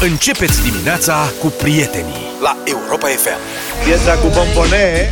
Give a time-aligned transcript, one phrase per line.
[0.00, 3.38] Începeți dimineața cu prietenii la Europa FM.
[3.84, 5.08] Piesa cu bombone,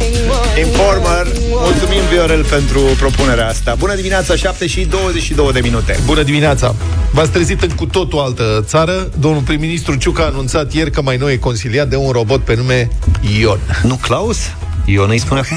[0.59, 1.27] Informer.
[1.51, 3.75] Mulțumim, Viorel, pentru propunerea asta.
[3.79, 5.99] Bună dimineața, 7 și 22 de minute.
[6.05, 6.75] Bună dimineața!
[7.13, 9.09] V-ați trezit în cu totul altă țară.
[9.19, 12.55] Domnul prim-ministru Ciucă a anunțat ieri că mai nou e consiliat de un robot pe
[12.55, 12.89] nume
[13.39, 13.59] Ion.
[13.83, 14.39] Nu Claus?
[14.85, 15.57] Ion îi spune acum.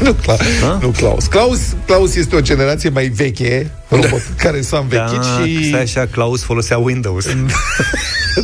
[0.06, 1.26] nu, Cla- nu Claus.
[1.26, 1.60] Claus.
[1.86, 5.66] Claus este o generație mai veche, robot, care s-a învechit da, și...
[5.68, 7.26] stai așa, Claus folosea Windows.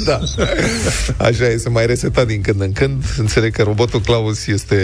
[0.06, 0.20] da.
[1.16, 3.04] Așa e, se mai reseta din când în când.
[3.18, 4.76] Înțeleg că robotul Claus este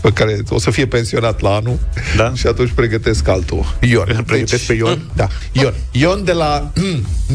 [0.00, 1.78] pe care o să fie pensionat la anul
[2.16, 2.32] Da.
[2.34, 3.76] și atunci pregătesc altul.
[3.80, 4.04] Ion.
[4.06, 5.02] Deci, Îl pregătesc pe Ion?
[5.14, 5.28] Da.
[5.52, 5.74] Ion.
[5.90, 6.72] Ion de la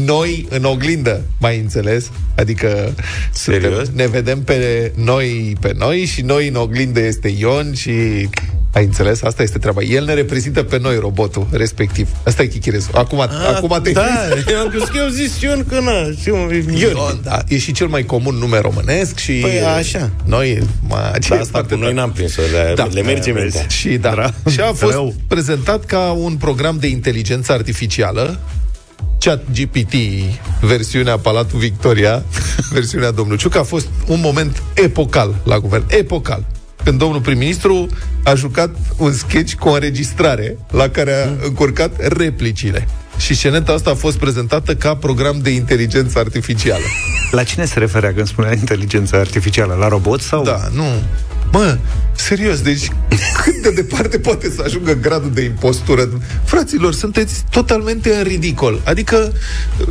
[0.04, 2.10] noi în oglindă, mai înțeles?
[2.36, 2.94] Adică
[3.30, 3.72] Serios?
[3.74, 8.28] suntem- ne vedem pe noi pe noi și noi în oglindă este Ion și
[8.72, 9.22] ai înțeles?
[9.22, 9.82] Asta este treaba.
[9.82, 12.08] El ne reprezintă pe noi, robotul, respectiv.
[12.24, 12.90] Asta e chichirezul.
[12.94, 13.20] Acum,
[13.56, 14.06] acum te Da,
[14.50, 16.74] eu am crezut că eu zis Ion că na, și eu, Ion.
[16.96, 17.38] Ion, da.
[17.48, 19.32] E și cel mai comun nume românesc și...
[19.32, 20.10] Păi, așa.
[20.24, 22.00] Noi, ma, ce Da, e asta foarte cu noi tare.
[22.00, 22.84] n-am prins-o, le, Da.
[22.92, 23.66] le merge mintea.
[23.66, 24.14] Și da.
[24.30, 25.14] Ra- Și a fost rău.
[25.28, 28.38] prezentat ca un program de inteligență artificială
[29.20, 29.92] Chat GPT,
[30.60, 32.22] versiunea Palatul Victoria,
[32.72, 35.84] versiunea domnului Ciuc, a fost un moment epocal la guvern.
[35.88, 36.44] Epocal.
[36.88, 37.86] Când domnul prim-ministru
[38.22, 42.88] a jucat un sketch cu o înregistrare la care a încurcat replicile.
[43.18, 46.84] Și sceneta asta a fost prezentată ca program de inteligență artificială.
[47.30, 49.74] La cine se referea când spunea inteligența artificială?
[49.74, 50.42] La robot sau?
[50.42, 50.84] Da, nu.
[51.52, 51.78] Mă,
[52.14, 52.88] serios, deci
[53.44, 56.08] cât de departe poate să ajungă gradul de impostură?
[56.44, 58.80] Fraților, sunteți totalmente în ridicol.
[58.84, 59.32] Adică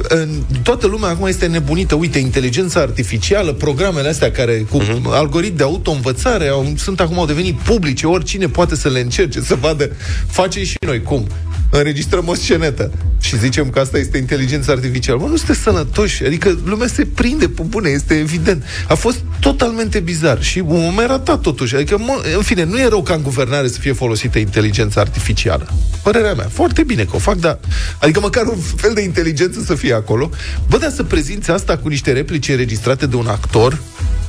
[0.07, 0.29] în,
[0.63, 1.95] toată lumea acum este nebunită.
[1.95, 5.01] Uite, inteligența artificială, programele astea care cu uh-huh.
[5.05, 9.55] algoritmi de auto-învățare au, sunt acum au devenit publice, oricine poate să le încerce, să
[9.55, 9.89] vadă.
[10.27, 11.01] Face și noi.
[11.01, 11.27] Cum?
[11.69, 15.19] Înregistrăm o scenetă și zicem că asta este inteligența artificială.
[15.19, 16.25] Mă, nu sunteți sănătoși.
[16.25, 18.63] Adică lumea se prinde pe bune, este evident.
[18.87, 21.75] A fost totalmente bizar și un moment ratat totuși.
[21.75, 25.67] Adică, mă, în fine, nu e rău ca în guvernare să fie folosită inteligența artificială.
[26.03, 26.47] Părerea mea.
[26.51, 27.59] Foarte bine că o fac, dar...
[27.99, 30.29] Adică măcar un fel de inteligență să fie acolo.
[30.69, 33.79] Bă, dar să prezinți asta cu niște replici înregistrate de un actor,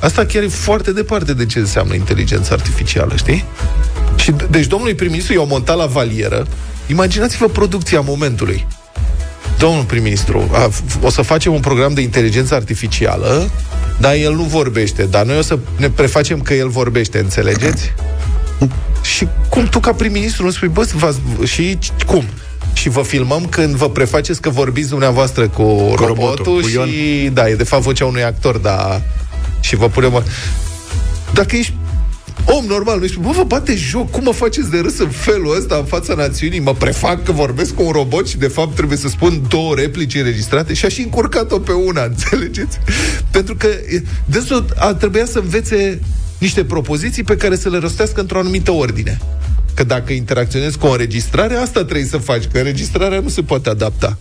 [0.01, 3.45] asta chiar e foarte departe de ce înseamnă inteligența artificială, știi?
[4.17, 6.47] Și, deci, domnului prim-ministru i-au montat la valieră.
[6.89, 8.67] Imaginați-vă producția momentului.
[9.59, 13.51] Domnul prim-ministru, a, f- o să facem un program de inteligență artificială,
[14.01, 17.93] dar el nu vorbește, dar noi o să ne prefacem că el vorbește, înțelegeți?
[19.03, 22.25] Și cum tu ca prim-ministru nu spui, bă, v-ați- și cum?
[22.73, 26.89] Și vă filmăm când vă prefaceți că vorbiți dumneavoastră cu, cu robotul, robotul, cu Ion.
[26.89, 29.03] și da, e de fapt vocea unui actor, da,
[29.61, 30.23] și vă punem...
[31.33, 31.73] Dacă ești
[32.45, 35.57] om normal, nu spui, bă, vă bate joc, cum mă faceți de râs în felul
[35.57, 36.61] ăsta în fața națiunii?
[36.61, 40.15] Mă prefac că vorbesc cu un robot și de fapt trebuie să spun două replici
[40.15, 42.79] înregistrate și aș și încurcat-o pe una, înțelegeți?
[43.31, 46.01] Pentru că e, dânsul a trebuia să învețe
[46.39, 49.19] niște propoziții pe care să le rostească într-o anumită ordine.
[49.75, 53.69] Că dacă interacționezi cu o înregistrare, asta trebuie să faci, că înregistrarea nu se poate
[53.69, 54.19] adapta.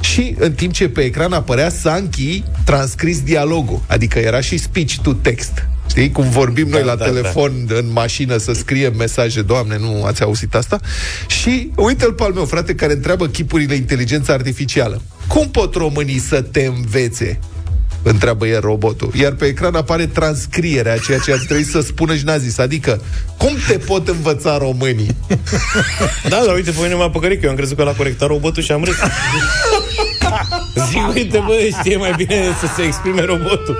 [0.00, 5.12] Și în timp ce pe ecran apărea Sanchi transcris dialogul, adică era și speech to
[5.12, 5.68] text.
[5.98, 6.12] Știi?
[6.12, 10.22] Cum vorbim noi Da, la da, telefon, în mașină, să scriem mesaje, Doamne, nu ați
[10.22, 10.80] auzit asta?
[11.26, 15.02] Și uite-l pe al meu, frate, care întreabă chipurile inteligența artificială.
[15.26, 17.38] Cum pot românii să te învețe?
[18.02, 19.12] Întreabă el robotul.
[19.14, 22.58] Iar pe ecran apare transcrierea a ceea ce ar trebui să spună și n-a zis.
[22.58, 23.02] Adică,
[23.36, 25.16] cum te pot învăța românii?
[26.28, 28.62] Da, dar uite, pe mine m-a păcărit că eu am crezut că l-a corectat robotul
[28.62, 28.96] și am râs.
[30.90, 33.78] Zic, uite, bă, știe mai bine să se exprime robotul.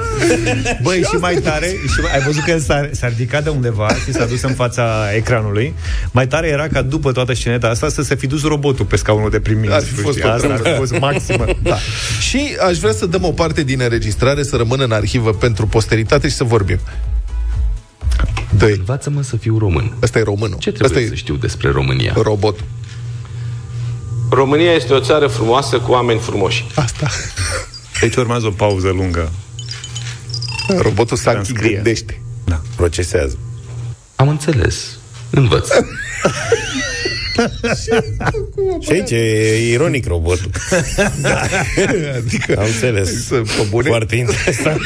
[0.83, 4.13] Băi, și mai tare, și mai, ai văzut că s-a, s-a ridicat de undeva și
[4.13, 5.75] s-a dus în fața ecranului.
[6.11, 9.31] Mai tare era ca după toată sceneta asta să se fi dus robotul pe scaunul
[9.31, 10.03] de Ar fi prim-ministru.
[10.03, 10.29] fost știi?
[10.31, 10.63] o Asta treabă.
[10.69, 11.45] ar fi fost maximă.
[11.63, 11.77] Da.
[12.21, 16.29] Și aș vrea să dăm o parte din înregistrare, să rămână în arhivă pentru posteritate
[16.29, 16.79] și să vorbim.
[18.59, 18.73] Doi.
[18.79, 19.93] Învață-mă să fiu român.
[20.03, 20.59] Asta e românul.
[20.59, 22.13] Ce trebuie Asta să e știu despre România?
[22.23, 22.59] robot.
[24.31, 26.66] România este o țară frumoasă cu oameni frumoși.
[26.75, 27.09] Asta.
[28.00, 29.33] Deci urmează o pauză lungă.
[30.69, 31.75] Robotul Sanchi Transcrie.
[31.75, 32.20] gândește.
[32.44, 32.61] Da.
[32.76, 33.38] Procesează.
[34.17, 34.99] Am înțeles.
[35.31, 35.69] Învăț.
[38.81, 40.50] Și aici e ironic robotul.
[42.17, 43.26] Adică, Am înțeles.
[43.26, 43.88] să, pe bune?
[43.88, 44.81] Foarte interesant.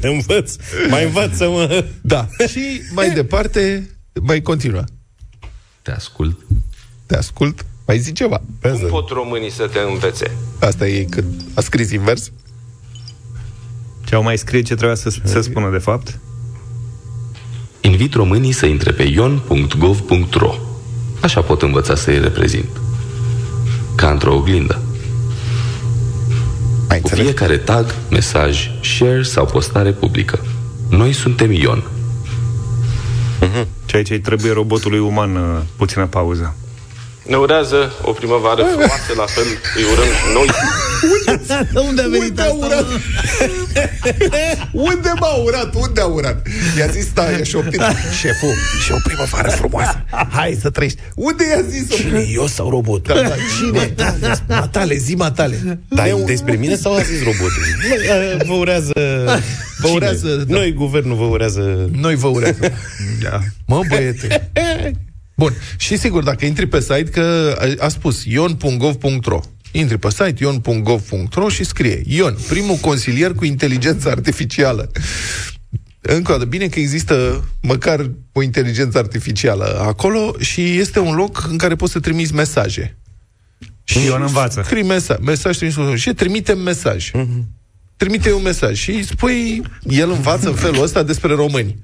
[0.00, 0.54] Învăț.
[0.88, 1.84] Mai învață-mă.
[2.00, 2.28] Da.
[2.48, 3.90] Și mai departe,
[4.22, 4.84] mai continua.
[5.82, 6.38] Te ascult.
[7.06, 7.64] Te ascult.
[7.86, 8.40] Mai zi ceva.
[8.62, 10.36] Cum pot românii să te învețe?
[10.60, 12.30] Asta e când a scris invers.
[14.04, 16.18] Ce au mai scrie ce trebuia să, să spună de fapt?
[17.80, 20.54] Invit românii să intre pe ion.gov.ro
[21.20, 22.68] Așa pot învăța să-i reprezint.
[23.94, 24.82] Ca într-o oglindă.
[26.88, 27.24] Mai cu înțeleg.
[27.24, 30.38] fiecare tag, mesaj, share sau postare publică.
[30.88, 31.82] Noi suntem Ion.
[33.84, 36.56] Ceea ce îi trebuie robotului uman, uh, puțină pauză.
[37.26, 39.44] Ne urează o primăvară frumoasă, la fel
[39.76, 40.46] îi urăm și noi.
[41.88, 42.56] Unde a venit Unde a asta?
[42.66, 42.86] urat?
[44.90, 45.74] Unde m-a urat?
[45.74, 46.46] Unde a urat?
[46.78, 47.80] I-a zis, stai, și optit.
[48.20, 48.54] Șeful,
[48.84, 50.04] și o primăvară frumoasă.
[50.30, 50.98] Hai să trăiești.
[51.14, 51.94] Unde i-a zis-o?
[51.94, 53.14] Cine, eu sau robotul?
[53.14, 53.94] Da, da, cine?
[54.48, 55.78] Matale, zi matale.
[55.88, 57.62] Dar despre mine sau a zis robotul?
[58.08, 58.92] Mă, Vă urează...
[59.78, 60.44] Vă urează, Cine?
[60.44, 60.54] da.
[60.54, 61.88] Noi, guvernul, vă urează...
[62.00, 62.72] Noi vă urează.
[63.22, 63.40] Da.
[63.66, 64.50] Mă, băiete.
[65.34, 65.52] Bun.
[65.76, 69.40] Și sigur, dacă intri pe site, că a, a spus ion.gov.ro
[69.76, 74.90] Intri pe site ion.gov.ro și scrie Ion, primul consilier cu inteligență artificială.
[76.00, 81.46] Încă o dată, bine că există măcar o inteligență artificială acolo și este un loc
[81.50, 82.96] în care poți să trimiți mesaje.
[83.84, 84.62] Și Ion învață.
[84.64, 87.10] Scrii mesaj, mesaj trimis și trimitem mesaj.
[87.96, 91.76] Trimite un mesaj și îi spui, el învață în felul ăsta despre români.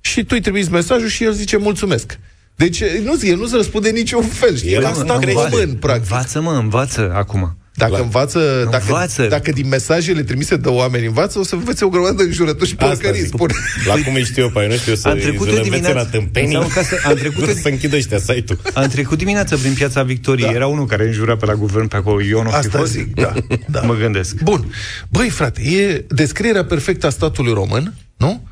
[0.00, 2.18] Și tu îi trimiți mesajul și el zice mulțumesc.
[2.62, 4.56] Deci nu, el nu-ți răspunde niciun fel.
[4.56, 4.72] Știi?
[4.72, 5.40] El El asta asta crește.
[5.50, 6.10] român, practic.
[6.10, 7.56] Învață, mă, învață acum.
[7.74, 9.26] Dacă învață, dacă, Învață.
[9.26, 12.74] dacă din mesajele trimise de oameni învață, o să înveți o grămadă de jurături și
[12.76, 13.20] porcării.
[13.20, 13.28] zic.
[13.34, 13.48] Spun.
[13.86, 15.70] La cum îi știu eu pe ai noștri, o să Am trecut îi eu învețe
[15.80, 16.54] dimineața- la tâmpenii.
[16.56, 18.58] Înseamnă că să- am trecut eu- să închidă ăștia site-ul.
[18.74, 20.48] Am trecut dimineața prin piața Victoriei.
[20.48, 20.54] Da.
[20.54, 22.20] Era unul care înjura pe la guvern pe acolo.
[22.22, 22.90] Ion o fi Asta fost?
[22.92, 23.32] zic, da,
[23.66, 23.80] da.
[23.88, 24.40] Mă gândesc.
[24.42, 24.72] Bun.
[25.08, 28.48] Băi, frate, e descrierea perfectă a statului român, nu?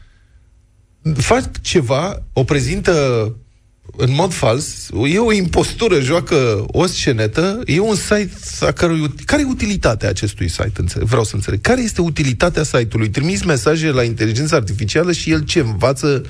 [1.16, 2.92] Fac ceva, o prezintă
[3.96, 9.14] în mod fals, e o impostură, joacă o scenetă, e un site a cărui...
[9.24, 10.72] Care e utilitatea acestui site?
[10.76, 11.06] Înțeleg?
[11.08, 11.60] Vreau să înțeleg.
[11.60, 13.08] Care este utilitatea site-ului?
[13.10, 16.22] Trimiți mesaje la inteligența artificială și el ce învață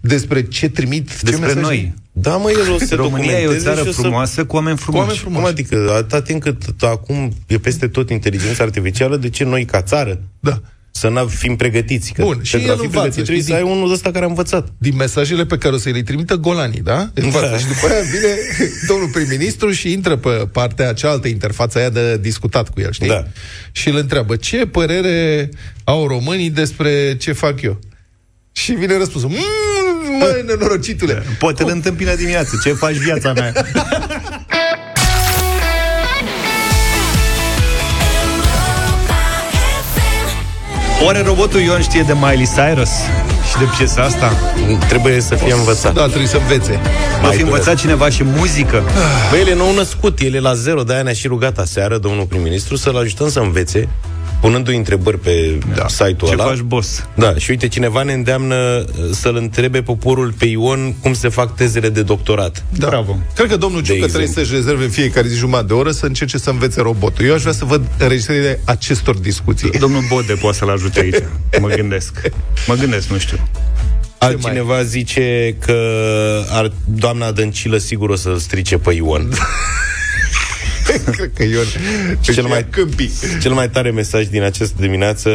[0.00, 1.08] despre ce trimit?
[1.10, 1.60] ce Despre mesaje?
[1.66, 1.94] noi.
[2.12, 4.56] Da, mă, el o să România e o documenteze țară și o să- frumoasă cu
[4.56, 5.00] oameni frumoși.
[5.02, 5.40] oameni frumoși.
[5.42, 9.82] Cum adică, atâta timp cât acum e peste tot inteligența artificială, de ce noi, ca
[9.82, 10.60] țară, Da.
[11.00, 12.12] Să nu fim pregătiți?
[12.12, 14.10] Că Bun, și pentru a el fi învață, pregătit trebuie știi, să ai unul ăsta
[14.10, 14.68] care a învățat.
[14.78, 17.10] din mesajele pe care o să le trimită golanii, da?
[17.14, 17.48] Învață.
[17.50, 17.58] Da.
[17.58, 18.34] Și după aia vine
[18.88, 23.08] domnul prim-ministru și intră pe partea cealaltă, interfața aia de discutat cu el, știi?
[23.08, 23.24] Da.
[23.72, 25.48] Și îl întreabă, ce părere
[25.84, 27.78] au românii despre ce fac eu?
[28.52, 31.22] Și vine răspunsul, mmm, măi, nenorocitule.
[31.38, 32.60] Poate îl întâmpină dimineață.
[32.64, 33.52] Ce faci viața mea?
[41.04, 42.88] Oare robotul Ion știe de Miley Cyrus
[43.50, 44.32] și de piesa asta?
[44.88, 45.94] Trebuie să fie învățat.
[45.94, 46.72] Da, trebuie să învețe.
[46.72, 47.42] Va Mai fi durează.
[47.42, 48.82] învățat cineva și muzică?
[49.30, 52.24] Bă, el e nou născut, el e la zero, de-aia ne-a și rugat aseară, domnul
[52.24, 53.88] prim-ministru, să-l ajutăm să învețe,
[54.40, 55.88] punându-i întrebări pe da.
[55.88, 56.44] site-ul Ce ăla.
[56.44, 57.04] faci, boss?
[57.14, 61.56] Da, și uite, cineva ne îndeamnă uh, să-l întrebe poporul pe Ion cum se fac
[61.56, 62.64] tezele de doctorat.
[62.70, 62.86] Da.
[62.86, 63.18] Bravo.
[63.34, 64.18] Cred că domnul Ciucă exemplu.
[64.18, 67.24] trebuie să-și rezerve în fiecare zi jumătate de oră să încerce să învețe robotul.
[67.24, 69.70] Eu aș vrea să văd înregistrările acestor discuții.
[69.70, 71.22] Domnul Bode poate să-l ajute aici.
[71.60, 72.20] Mă gândesc.
[72.66, 73.38] Mă gândesc, nu știu.
[74.18, 75.76] Altcineva zice că
[76.50, 79.28] ar, doamna Dăncilă sigur o să-l strice pe Ion.
[81.16, 83.10] Cred că Ion Și cel își mai- ia câmpii.
[83.40, 85.30] Cel mai tare mesaj din această dimineață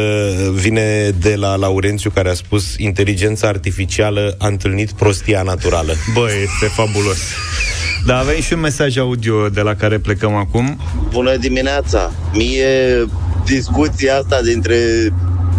[0.54, 5.92] vine de la Laurențiu care a spus inteligența artificială a întâlnit prostia naturală.
[6.14, 7.18] Bă, este fabulos.
[8.06, 10.80] Da, avem și un mesaj audio de la care plecăm acum.
[11.10, 12.12] Bună dimineața!
[12.34, 13.06] Mie
[13.44, 14.76] discuția asta dintre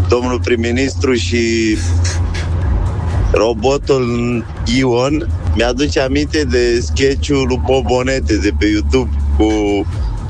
[0.10, 1.78] domnul prim-ministru și
[3.32, 4.46] robotul
[4.78, 9.86] Ion mi-aduce aminte de sketch-ul lui Bobonete de pe YouTube cu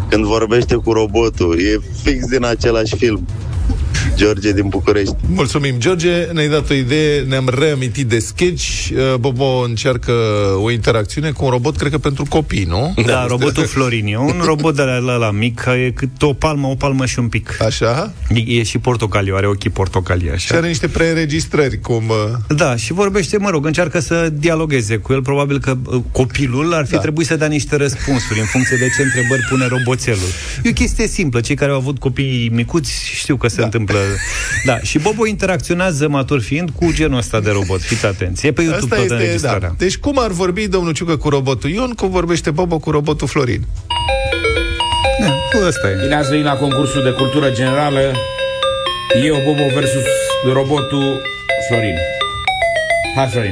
[0.09, 1.59] când vorbește cu robotul.
[1.59, 3.27] E fix din același film.
[4.17, 5.15] George din București.
[5.33, 6.27] Mulțumim, George.
[6.33, 8.63] Ne-ai dat o idee, ne-am reamintit de sketch.
[8.91, 10.11] Uh, Bobo încearcă
[10.61, 12.93] o interacțiune cu un robot, cred că pentru copii, nu?
[12.95, 14.07] Da, da robotul Florin.
[14.07, 17.19] E un robot de la, la mic, care e cât o palmă, o palmă și
[17.19, 17.57] un pic.
[17.61, 18.13] Așa?
[18.29, 20.55] E, e și portocaliu, are ochii portocalii, Și așa.
[20.57, 22.03] are niște preînregistrări, cum...
[22.09, 25.21] uh, Da, și vorbește, mă rog, încearcă să dialogueze cu el.
[25.21, 26.95] Probabil că uh, copilul ar fi Da.
[26.95, 27.01] da.
[27.01, 30.29] trebuit să dea niște răspunsuri în funcție de ce întrebări pune roboțelul.
[30.63, 31.41] E o chestie simplă.
[31.41, 33.63] Cei care au avut copii micuți știu că se Da.
[33.63, 33.99] întâmplă.
[34.65, 37.81] Da, și Bobo interacționează, matur fiind, cu genul ăsta de robot.
[37.81, 38.47] Fiți atenți.
[38.47, 39.21] E pe YouTube Asta tot este, da.
[39.21, 39.75] înregistrarea.
[39.77, 43.65] Deci cum ar vorbi domnul Ciucă cu robotul Ion, cum vorbește Bobo cu robotul Florin?
[45.19, 46.01] Da, ăsta e.
[46.01, 48.11] Bine ați venit la concursul de cultură generală
[49.25, 50.03] Eu, Bobo versus
[50.53, 51.21] robotul
[51.67, 51.95] Florin
[53.15, 53.51] Hai, Florin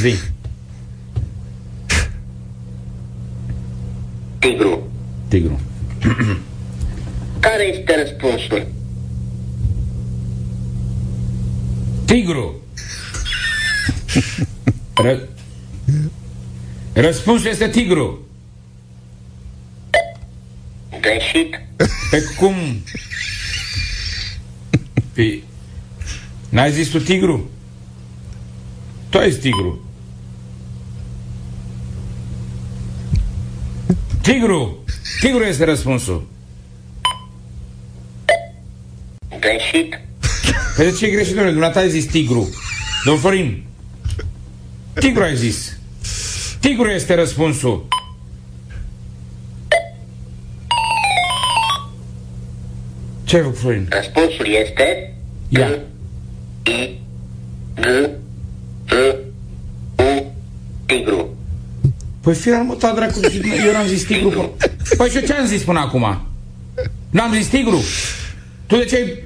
[0.00, 0.14] Zi
[4.38, 4.88] Tigru.
[5.28, 5.60] Tigru
[7.44, 8.66] Care este răspunsul?
[12.04, 12.60] Tigru
[14.94, 15.18] Ră...
[16.92, 18.26] Răspunsul este tigru
[21.00, 21.60] Greșit.
[22.10, 22.54] Pe cum?
[25.12, 25.44] Păi,
[26.48, 27.50] n-ai zis tu tigru?
[29.08, 29.84] Tu zis tigru.
[34.22, 34.84] Tigru!
[35.20, 36.32] Tigru este răspunsul.
[39.44, 40.00] Greșit.
[40.76, 41.50] Păi de ce e greșit, domnule?
[41.50, 42.54] Dumneata ai zis tigru.
[43.04, 43.64] Domn Florin.
[44.94, 45.78] Tigru ai zis.
[46.60, 47.88] Tigru este răspunsul.
[53.24, 53.88] Ce ai făcut, Florin?
[53.90, 55.14] Răspunsul este
[55.48, 55.68] Ia.
[56.62, 56.98] I,
[57.74, 58.10] G,
[58.86, 58.92] T,
[59.96, 60.32] U,
[60.86, 61.36] tigru.
[62.20, 63.20] Păi fi mutat, dracu,
[63.66, 64.28] eu n-am zis tigru.
[64.28, 64.50] Până...
[64.96, 66.26] Păi și eu ce am zis până acum?
[67.10, 67.82] N-am zis tigru?
[68.66, 69.23] Tu de ce ai...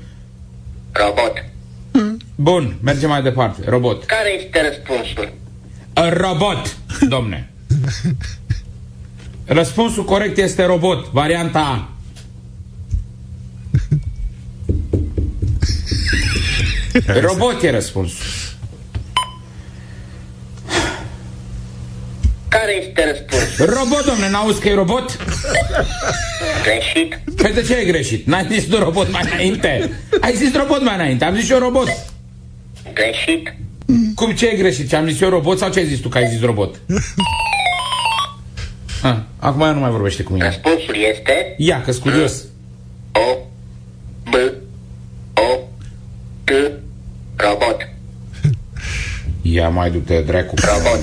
[1.07, 1.45] Robot.
[2.35, 3.71] Bun, mergem mai departe.
[3.71, 4.05] Robot.
[4.05, 5.33] Care este răspunsul?
[6.11, 6.77] Robot,
[7.09, 7.51] domne.
[9.45, 11.89] Răspunsul corect este robot, varianta A.
[17.21, 18.25] Robot e răspunsul.
[22.59, 23.75] Care este răspunsul?
[23.75, 25.17] Robot, domne, n-auzi că e robot?
[26.63, 27.21] Greșit.
[27.37, 28.27] Păi de ce ai greșit?
[28.27, 29.91] N-ai zis tu robot mai înainte?
[30.21, 31.89] Ai zis robot mai înainte, am zis și eu robot.
[32.93, 33.55] Greșit.
[34.15, 34.89] Cum ce e greșit?
[34.89, 36.81] Ce am zis eu robot sau ce ai zis tu că ai zis robot?
[39.03, 40.45] Ah, acum ea nu mai vorbește cu mine.
[40.45, 42.45] Răspunsul este Ia, că curios.
[43.13, 43.37] O,
[44.31, 44.35] B,
[45.35, 45.59] O,
[46.45, 46.51] T,
[47.37, 47.89] robot.
[49.43, 50.55] Ia mai du-te, dracu.
[50.57, 51.01] Robot.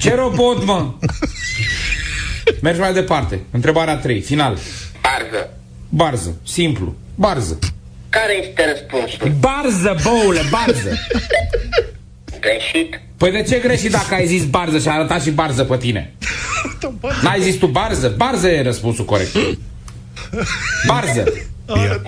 [0.00, 0.92] Ce robot, mă?
[2.62, 3.40] Mergi mai departe.
[3.50, 4.58] Întrebarea 3, final.
[5.02, 5.50] Barză.
[5.88, 6.96] Barză, simplu.
[7.14, 7.58] Barză.
[8.08, 9.32] Care este răspunsul?
[9.40, 10.98] Barză, boule, barză.
[12.40, 13.00] Greșit.
[13.16, 16.14] Păi de ce greșit dacă ai zis barză și a arătat și barză pe tine?
[17.22, 18.14] N-ai zis tu barză?
[18.16, 19.36] Barză e răspunsul corect.
[20.86, 21.24] Barză.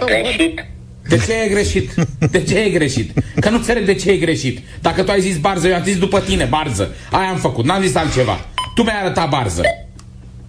[0.05, 0.65] Greșit.
[1.09, 1.95] De ce e greșit?
[2.31, 3.11] De ce e greșit?
[3.41, 4.59] Că nu înțeleg de ce e greșit.
[4.81, 6.95] Dacă tu ai zis barză, eu am zis după tine, barză.
[7.11, 8.41] Aia am făcut, n-am zis altceva.
[8.75, 9.63] Tu mi-ai arătat barză.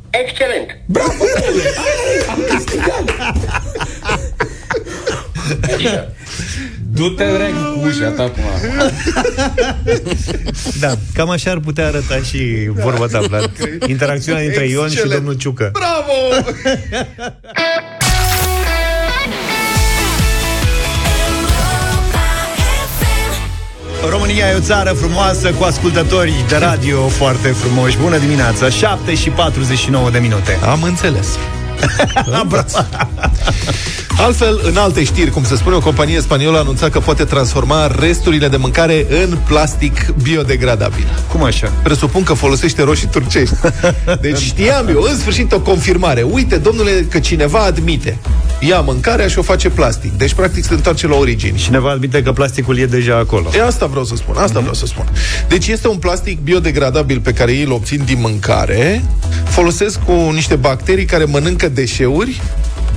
[0.09, 0.77] Excelent.
[0.85, 1.69] Bravo, băiule!
[2.29, 3.03] Am câștigat!
[6.93, 8.91] Du-te, drag, cu ușa ta până acum.
[10.79, 13.51] Da, cam așa ar putea arăta și vorba ta, Vlad.
[13.87, 15.15] Interacțiunea dintre Ion și Excelent.
[15.15, 15.71] domnul Ciucă.
[15.73, 16.13] Bravo!
[24.09, 27.97] România e o țară frumoasă cu ascultători de radio foarte frumoși.
[27.97, 30.59] Bună dimineața, 7 și 49 de minute.
[30.63, 31.27] Am înțeles.
[34.17, 37.87] Altfel, în alte știri, cum se spune, o companie spaniolă a anunțat că poate transforma
[37.99, 41.07] resturile de mâncare în plastic biodegradabil.
[41.31, 41.71] Cum așa?
[41.83, 43.55] Presupun că folosește roșii turcești.
[44.21, 46.21] Deci știam eu, în sfârșit, o confirmare.
[46.21, 48.17] Uite, domnule, că cineva admite.
[48.67, 50.11] Ia mâncarea și o face plastic.
[50.11, 51.57] Deci, practic, se întoarce la origini.
[51.57, 53.49] Cineva admite că plasticul e deja acolo.
[53.55, 55.05] E asta vreau să spun, asta vreau să spun.
[55.47, 59.03] Deci este un plastic biodegradabil pe care ei îl obțin din mâncare,
[59.45, 62.41] folosesc cu niște bacterii care mănâncă deșeuri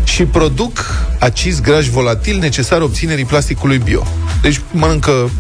[0.05, 0.79] și produc
[1.19, 4.03] acizi grași volatili necesari obținerii plasticului bio.
[4.43, 5.31] Deci mănâncă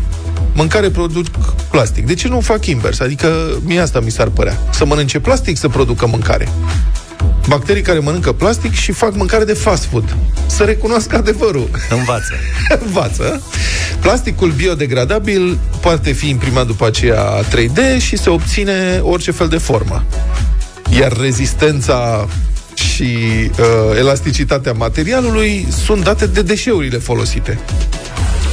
[0.53, 1.27] mâncare, produc
[1.71, 2.07] plastic.
[2.07, 3.01] De ce nu fac invers?
[3.01, 4.59] Adică mie asta mi s-ar părea.
[4.73, 6.49] Să mănânce plastic, să producă mâncare.
[7.49, 10.17] Bacterii care mănâncă plastic și fac mâncare de fast food.
[10.47, 11.71] Să recunoască adevărul.
[11.91, 12.33] Învață.
[12.85, 13.43] Învață.
[14.01, 20.05] Plasticul biodegradabil poate fi imprimat după aceea 3D și se obține orice fel de formă.
[20.99, 22.29] Iar rezistența
[22.75, 23.09] și
[23.59, 27.59] uh, elasticitatea materialului sunt date de deșeurile folosite.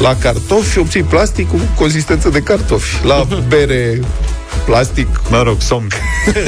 [0.04, 3.06] La cartofi obții plastic cu consistență de cartofi.
[3.06, 4.00] La bere
[4.66, 5.88] plastic Mă rog, somn.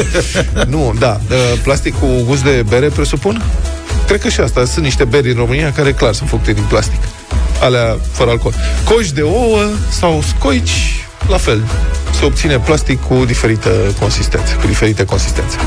[0.74, 3.44] nu, da, uh, plastic cu gust de bere, presupun?
[4.08, 4.66] Cred că și asta.
[4.66, 7.00] Sunt niște beri în România care, clar, sunt făcute din plastic.
[7.62, 8.54] Alea fără alcool.
[8.84, 11.64] Coși de ouă sau scoici, la fel.
[12.20, 15.58] Se obține plastic cu diferită consistență, cu diferite consistențe.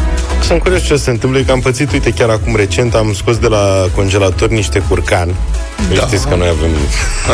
[0.42, 3.46] Sunt curios ce se întâmplă, că am pățit, uite, chiar acum recent am scos de
[3.46, 5.34] la congelator niște curcan.
[5.94, 6.06] Da.
[6.06, 6.70] Știți că noi avem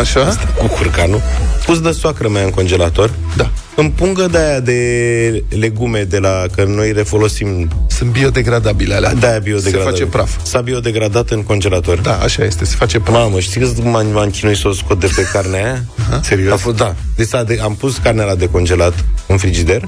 [0.01, 0.37] Așa?
[0.59, 1.23] cu curcanul.
[1.67, 3.11] Pus de soacră mea în congelator.
[3.37, 3.51] Da.
[3.77, 6.43] În pungă de aia de legume de la...
[6.55, 9.15] Că noi le folosim Sunt biodegradabile alea.
[9.15, 9.91] de aia biodegradată.
[9.97, 10.31] Se face praf.
[10.43, 11.99] S-a biodegradat în congelator.
[11.99, 13.15] Da, așa este, se face praf.
[13.15, 16.21] Mamă, știi cât m-am, m-am chinuit să o scot de pe carnea aia?
[16.23, 16.53] Serios?
[16.53, 16.95] A fost, da.
[17.17, 19.83] Deci s-a de, am pus carnea la decongelat în frigider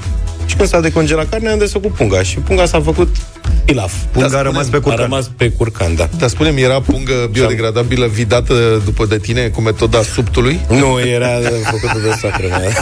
[0.47, 3.17] și când s-a decongelat carnea am desfăcut punga și punga s-a făcut
[3.65, 3.93] pilaf.
[4.13, 5.03] Punga Da, a rămas pe A curcan.
[5.03, 6.09] rămas pe curcan, da.
[6.19, 10.61] Dar spune-mi, era pungă biodegradabilă vidată după de tine cu metoda subtului?
[10.69, 11.29] Nu, era
[11.71, 12.61] făcută de soacră mea.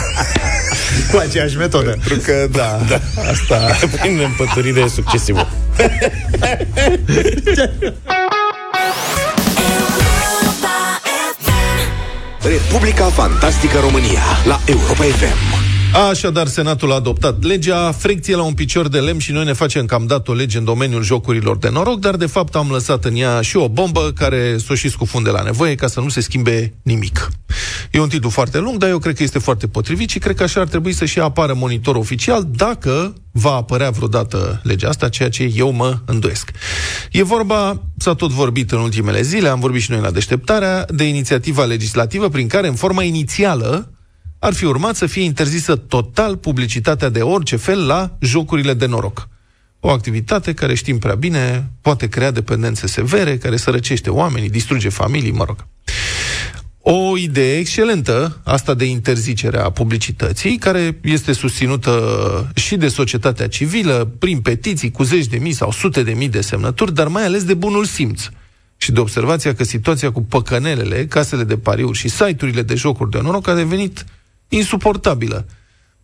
[1.11, 1.89] Cu aceeași metodă.
[1.89, 3.01] Pentru că, da, da.
[3.29, 5.47] asta prin împăturire succesivă.
[12.41, 15.64] Republica Fantastică România la Europa FM.
[15.95, 19.85] Așadar, Senatul a adoptat legea, frecție la un picior de lemn și noi ne facem
[19.85, 23.05] că am dat o lege în domeniul jocurilor de noroc, dar de fapt am lăsat
[23.05, 26.21] în ea și o bombă care s-o și scufunde la nevoie ca să nu se
[26.21, 27.29] schimbe nimic.
[27.91, 30.43] E un titlu foarte lung, dar eu cred că este foarte potrivit și cred că
[30.43, 35.29] așa ar trebui să și apară monitor oficial dacă va apărea vreodată legea asta, ceea
[35.29, 36.51] ce eu mă îndoiesc.
[37.11, 41.03] E vorba, s-a tot vorbit în ultimele zile, am vorbit și noi la deșteptarea, de
[41.03, 43.89] inițiativa legislativă prin care, în forma inițială,
[44.39, 49.27] ar fi urmat să fie interzisă total publicitatea de orice fel la jocurile de noroc.
[49.79, 55.31] O activitate care știm prea bine poate crea dependențe severe, care sărăcește oamenii, distruge familii,
[55.31, 55.65] mă rog.
[56.87, 64.11] O idee excelentă, asta de interzicere a publicității, care este susținută și de societatea civilă,
[64.19, 67.43] prin petiții cu zeci de mii sau sute de mii de semnături, dar mai ales
[67.43, 68.29] de bunul simț
[68.77, 73.19] și de observația că situația cu păcănelele, casele de pariuri și site-urile de jocuri de
[73.21, 74.05] noroc a devenit
[74.49, 75.45] insuportabilă.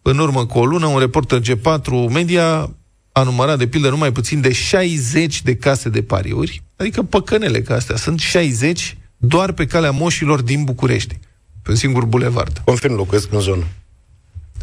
[0.01, 2.75] În urmă cu o lună, un reporter G4 Media
[3.11, 7.75] a numărat de pildă numai puțin de 60 de case de pariuri, adică păcănele ca
[7.75, 7.95] astea.
[7.95, 11.19] Sunt 60 doar pe calea moșilor din București,
[11.61, 12.61] pe un singur bulevard.
[12.65, 13.63] Confirm, locuiesc în zonă.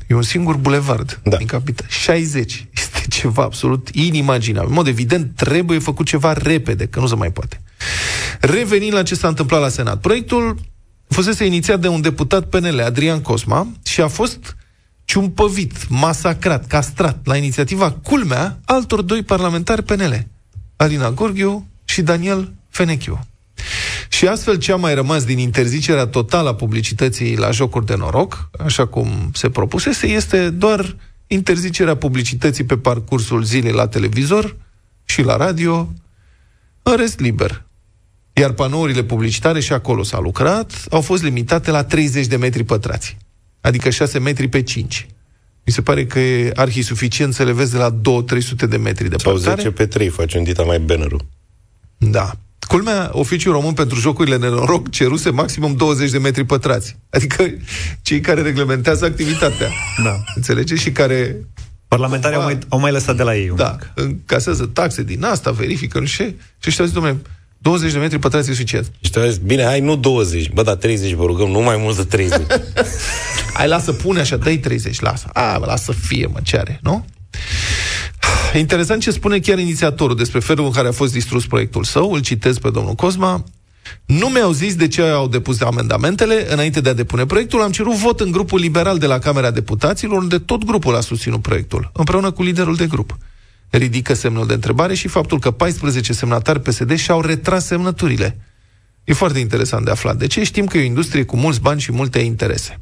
[0.06, 1.36] E un singur bulevard Da.
[1.36, 1.86] din capital.
[1.88, 2.66] 60.
[2.74, 4.68] Este ceva absolut inimaginabil.
[4.68, 7.60] În mod evident, trebuie făcut ceva repede, că nu se mai poate.
[8.40, 10.00] Revenind la ce s-a întâmplat la Senat.
[10.00, 10.56] Proiectul
[11.08, 14.56] fusese inițiat de un deputat PNL, Adrian Cosma, și a fost
[15.04, 20.26] ciumpăvit, masacrat, castrat la inițiativa culmea altor doi parlamentari PNL,
[20.76, 23.26] Alina Gorghiu și Daniel Fenechiu.
[24.08, 28.50] Și astfel ce a mai rămas din interzicerea totală a publicității la jocuri de noroc,
[28.64, 30.96] așa cum se propusese, este doar
[31.26, 34.56] interzicerea publicității pe parcursul zilei la televizor
[35.04, 35.92] și la radio,
[36.82, 37.67] în rest liber.
[38.38, 43.16] Iar panourile publicitare, și acolo s-a lucrat, au fost limitate la 30 de metri pătrați,
[43.60, 45.06] adică 6 metri pe 5.
[45.64, 47.98] Mi se pare că e arhi suficient să le vezi de la 2-300
[48.68, 49.62] de metri Sau departare.
[49.62, 51.26] 10 pe 3 faci un dita mai bannerul.
[51.98, 52.32] Da.
[52.66, 56.96] Culmea, oficiul român pentru jocurile de noroc ceruse maximum 20 de metri pătrați.
[57.10, 57.44] Adică
[58.02, 59.68] cei care reglementează activitatea.
[60.02, 60.16] Da.
[60.34, 60.82] Înțelegeți?
[60.82, 61.36] Și care
[61.88, 63.90] Parlamentarii au mai, au mai lăsat de la ei un da, pic.
[63.94, 66.34] încasează taxe din asta, verifică, nu știu ce.
[66.58, 67.18] Și ăștia au zis, domnule,
[67.58, 68.92] 20 de metri pătrați e suficient.
[69.00, 71.96] Și te zis, bine, hai, nu 20, bă, da, 30, vă rugăm, nu mai mult
[71.96, 72.40] de 30.
[73.54, 75.30] Hai, lasă, pune așa, dă 30, lasă.
[75.32, 77.04] A, bă, lasă fie, mă, ce are, nu?
[78.54, 82.12] Interesant ce spune chiar inițiatorul despre felul în care a fost distrus proiectul său.
[82.12, 83.44] Îl citez pe domnul Cosma.
[84.06, 86.52] Nu mi-au zis de ce au depus amendamentele.
[86.52, 90.18] Înainte de a depune proiectul, am cerut vot în grupul liberal de la Camera Deputaților,
[90.22, 93.16] unde tot grupul a susținut proiectul, împreună cu liderul de grup.
[93.70, 98.40] Ridică semnul de întrebare și faptul că 14 semnatari PSD și-au retras semnăturile.
[99.04, 100.16] E foarte interesant de aflat.
[100.16, 100.44] De ce?
[100.44, 102.80] Știm că e o industrie cu mulți bani și multe interese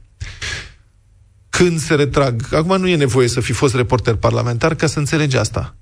[1.56, 2.52] când se retrag.
[2.52, 5.76] Acum nu e nevoie să fi fost reporter parlamentar ca să înțelegi asta.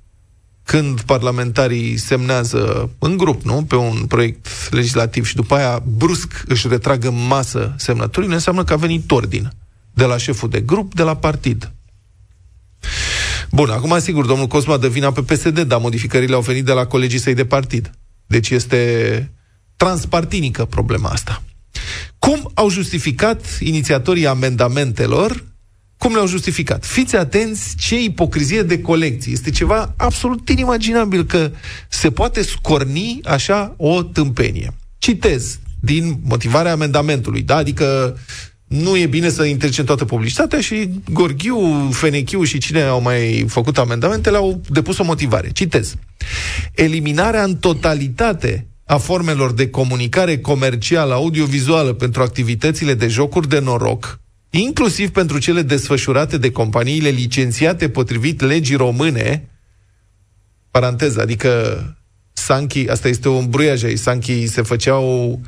[0.62, 6.68] Când parlamentarii semnează în grup, nu, pe un proiect legislativ și după aia brusc își
[6.68, 9.52] retrag în masă semnăturile, înseamnă că a venit ordin
[9.94, 11.72] de la șeful de grup, de la partid.
[13.54, 16.86] Bun, acum sigur, domnul Cosma dă vina pe PSD, dar modificările au venit de la
[16.86, 17.90] colegii săi de partid.
[18.26, 19.32] Deci este
[19.76, 21.42] transpartinică problema asta.
[22.18, 25.44] Cum au justificat inițiatorii amendamentelor?
[25.98, 26.84] Cum le-au justificat?
[26.84, 29.32] Fiți atenți ce ipocrizie de colecție.
[29.32, 31.50] Este ceva absolut inimaginabil că
[31.88, 34.74] se poate scorni așa o tâmpenie.
[34.98, 37.56] Citez din motivarea amendamentului, da?
[37.56, 38.16] Adică
[38.74, 43.78] nu e bine să interzicem toată publicitatea și Gorghiu, Fenechiu și cine au mai făcut
[43.78, 45.50] amendamentele au depus o motivare.
[45.52, 45.94] Citez.
[46.74, 54.20] Eliminarea în totalitate a formelor de comunicare comercială audiovizuală pentru activitățile de jocuri de noroc,
[54.50, 59.48] inclusiv pentru cele desfășurate de companiile licențiate potrivit legii române,
[60.70, 61.82] paranteză, adică
[62.32, 65.40] Sanchi, asta este o îmbruiaj aici, Sanchi se făceau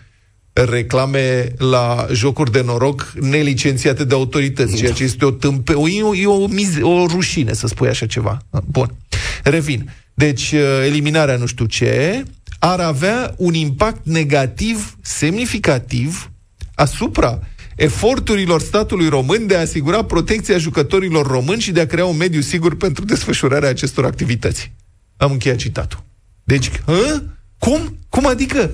[0.65, 6.03] reclame la jocuri de noroc nelicențiate de autorități, ceea ce este o tâmpe, o, e,
[6.03, 8.39] o, e o, mize, o rușine să spui așa ceva.
[8.65, 8.95] Bun.
[9.43, 9.91] Revin.
[10.15, 10.55] Deci,
[10.87, 12.23] eliminarea nu știu ce
[12.59, 16.31] ar avea un impact negativ semnificativ
[16.75, 17.41] asupra
[17.77, 22.41] eforturilor statului român de a asigura protecția jucătorilor români și de a crea un mediu
[22.41, 24.73] sigur pentru desfășurarea acestor activități.
[25.17, 26.05] Am încheiat citatul.
[26.45, 27.23] Deci, hă?
[27.59, 27.99] cum?
[28.09, 28.71] Cum adică?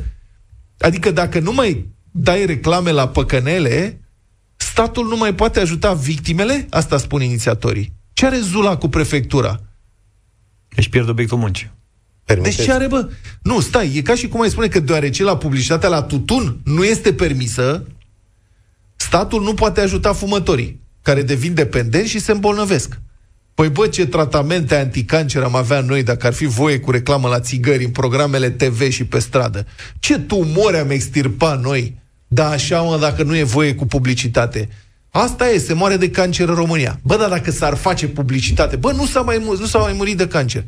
[0.82, 4.00] Adică dacă nu mai dai reclame la păcănele,
[4.56, 6.66] statul nu mai poate ajuta victimele?
[6.70, 7.92] Asta spun inițiatorii.
[8.12, 9.60] Ce are Zula cu prefectura?
[10.76, 11.70] Își pierd obiectul muncii.
[12.42, 13.10] Deci ce are, bă?
[13.42, 16.84] Nu, stai, e ca și cum ai spune că deoarece la publicitatea la tutun nu
[16.84, 17.86] este permisă,
[18.96, 23.00] statul nu poate ajuta fumătorii, care devin dependenți și se îmbolnăvesc.
[23.54, 27.40] Păi bă, ce tratamente anticancer am avea noi dacă ar fi voie cu reclamă la
[27.40, 29.66] țigări în programele TV și pe stradă?
[29.98, 32.00] Ce tumori am extirpat noi?
[32.28, 34.68] Da, așa mă, dacă nu e voie cu publicitate.
[35.10, 37.00] Asta e, se moare de cancer în România.
[37.02, 40.16] Bă, dar dacă s-ar face publicitate, bă, nu s-a mai, mu- nu s-a mai murit
[40.16, 40.64] de cancer.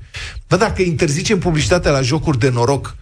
[0.49, 2.97] Bă, dacă interzicem publicitatea la jocuri de noroc,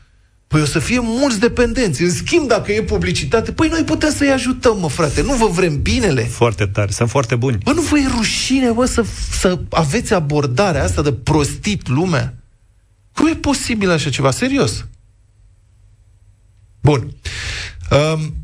[0.53, 2.03] păi o să fie mulți dependenți.
[2.03, 5.23] În schimb, dacă e publicitate, păi noi putem să-i ajutăm, mă, frate.
[5.23, 6.23] Nu vă vrem binele?
[6.23, 7.59] Foarte tare, sunt foarte buni.
[7.65, 12.35] Bă, nu vă e rușine, bă, să, să aveți abordarea asta de prostit lumea?
[13.15, 14.31] Cum e posibil așa ceva?
[14.31, 14.87] Serios.
[16.81, 17.15] Bun.
[17.91, 18.35] Um,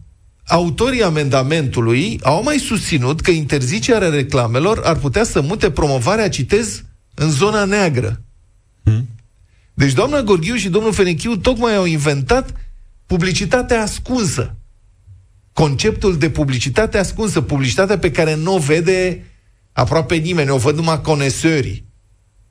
[0.47, 6.83] autorii amendamentului au mai susținut că interzicerea reclamelor ar putea să mute promovarea, citez,
[7.14, 8.23] în zona neagră.
[9.78, 12.52] Deci doamna Gorghiu și domnul Fenechiu tocmai au inventat
[13.06, 14.56] publicitatea ascunsă.
[15.52, 19.24] Conceptul de publicitate ascunsă, publicitatea pe care nu o vede
[19.72, 21.84] aproape nimeni, o văd numai conesorii.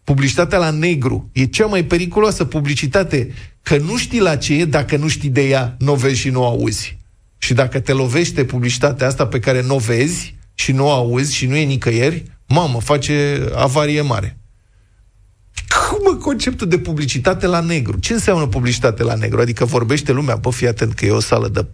[0.04, 4.98] Publicitatea la negru e cea mai periculoasă publicitate, că nu știi la ce e dacă
[4.98, 6.98] nu știi de ea, nu o vezi și nu o auzi.
[7.38, 11.36] Și dacă te lovește publicitatea asta pe care nu o vezi și nu o auzi
[11.36, 14.38] și nu e nicăieri, mamă, face avarie mare.
[15.90, 18.00] Cum mă, conceptul de publicitate la negru?
[18.00, 19.42] Ce înseamnă publicitate la negru?
[19.42, 21.66] Adică vorbește lumea, bă, fii atent că e o sală de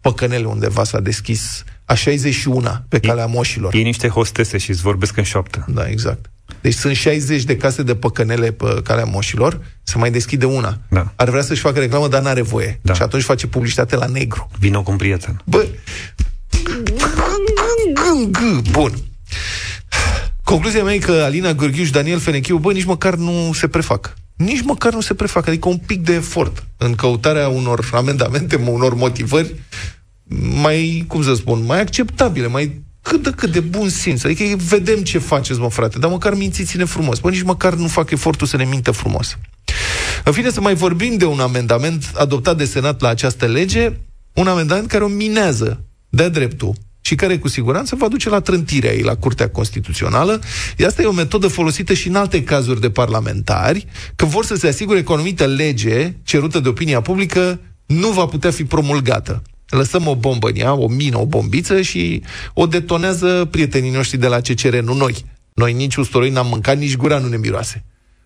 [0.00, 3.74] păcănele undeva s-a deschis a 61 pe calea moșilor.
[3.74, 5.64] E niște hostese și îți vorbesc în șoaptă.
[5.68, 6.30] Da, exact.
[6.60, 10.78] Deci sunt 60 de case de păcănele pe calea moșilor, se mai deschide una.
[10.88, 11.12] Da.
[11.16, 12.78] Ar vrea să-și facă reclamă, dar n-are voie.
[12.82, 12.94] Da.
[12.94, 14.50] Și atunci face publicitate la negru.
[14.58, 15.42] Vino cu un prieten.
[15.44, 15.66] Bă,
[18.70, 18.92] bun.
[20.48, 24.14] Concluzia mea e că Alina Gheorghiu și Daniel Fenechiu, bă, nici măcar nu se prefac.
[24.36, 25.46] Nici măcar nu se prefac.
[25.46, 29.54] Adică un pic de efort în căutarea unor amendamente, unor motivări
[30.62, 34.24] mai, cum să spun, mai acceptabile, mai cât de cât de bun simț.
[34.24, 37.18] Adică vedem ce faceți, mă, frate, dar măcar mințiți-ne frumos.
[37.18, 39.38] Bă, nici măcar nu fac efortul să ne mintă frumos.
[40.24, 43.92] În fine, să mai vorbim de un amendament adoptat de Senat la această lege,
[44.32, 46.74] un amendament care o minează de dreptul
[47.08, 50.40] și care cu siguranță va duce la trântirea ei la Curtea Constituțională.
[50.86, 54.68] Asta e o metodă folosită și în alte cazuri de parlamentari, că vor să se
[54.68, 59.42] asigure că o anumită lege cerută de opinia publică nu va putea fi promulgată.
[59.68, 62.22] Lăsăm o bombă în ea, o mină, o bombiță și
[62.54, 65.24] o detonează prietenii noștri de la CCR, nu noi.
[65.54, 67.84] Noi nici usturoi n-am mâncat, nici gura nu ne miroase.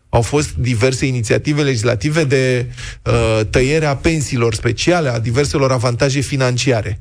[0.09, 2.67] Au fost diverse inițiative legislative de
[3.05, 7.01] uh, tăiere a pensiilor speciale, a diverselor avantaje financiare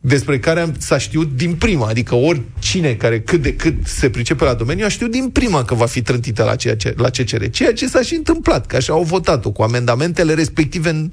[0.00, 4.44] despre care am, s-a știut din prima, adică oricine care cât de cât se pricepe
[4.44, 7.44] la domeniu a știut din prima că va fi trântită la, ceea ce, la CCR,
[7.44, 11.10] ceea ce s-a și întâmplat, că așa au votat-o, cu amendamentele respective în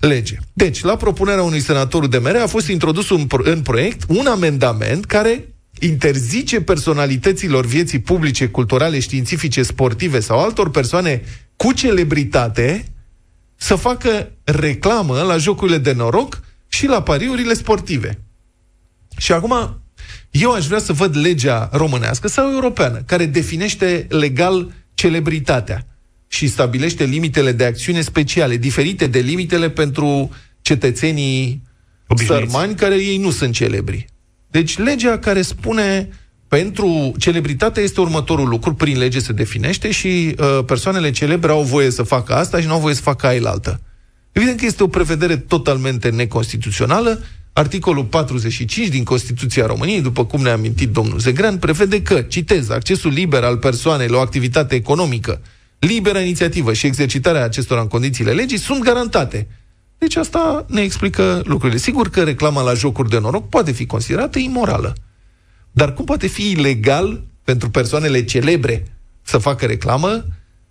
[0.00, 0.36] lege.
[0.52, 5.04] Deci, la propunerea unui senator de mere a fost introdus un, în proiect un amendament
[5.04, 5.46] care
[5.80, 11.22] interzice personalităților vieții publice, culturale, științifice, sportive sau altor persoane
[11.56, 12.84] cu celebritate
[13.56, 16.40] să facă reclamă la jocurile de noroc
[16.72, 18.24] și la pariurile sportive.
[19.16, 19.82] Și acum,
[20.30, 25.86] eu aș vrea să văd legea românească sau europeană, care definește legal celebritatea
[26.26, 30.30] și stabilește limitele de acțiune speciale, diferite de limitele pentru
[30.60, 31.62] cetățenii
[32.06, 32.50] Obișnuiți.
[32.50, 34.04] sărmani, care ei nu sunt celebri.
[34.50, 36.08] Deci legea care spune
[36.48, 41.90] pentru celebritatea este următorul lucru, prin lege se definește și uh, persoanele celebre au voie
[41.90, 43.80] să facă asta și nu au voie să facă aia altă.
[44.32, 47.22] Evident că este o prevedere totalmente neconstituțională.
[47.52, 53.12] Articolul 45 din Constituția României, după cum ne-a amintit domnul Zegrean, prevede că, citez, accesul
[53.12, 55.40] liber al persoanei la o activitate economică,
[55.78, 59.48] libera inițiativă și exercitarea acestora în condițiile legii sunt garantate.
[59.98, 61.78] Deci asta ne explică lucrurile.
[61.78, 64.92] Sigur că reclama la jocuri de noroc poate fi considerată imorală.
[65.70, 68.84] Dar cum poate fi ilegal pentru persoanele celebre
[69.22, 70.24] să facă reclamă,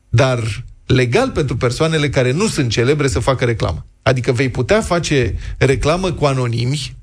[0.10, 3.86] dar legal pentru persoanele care nu sunt celebre să facă reclamă?
[4.02, 6.96] Adică vei putea face reclamă cu anonimi,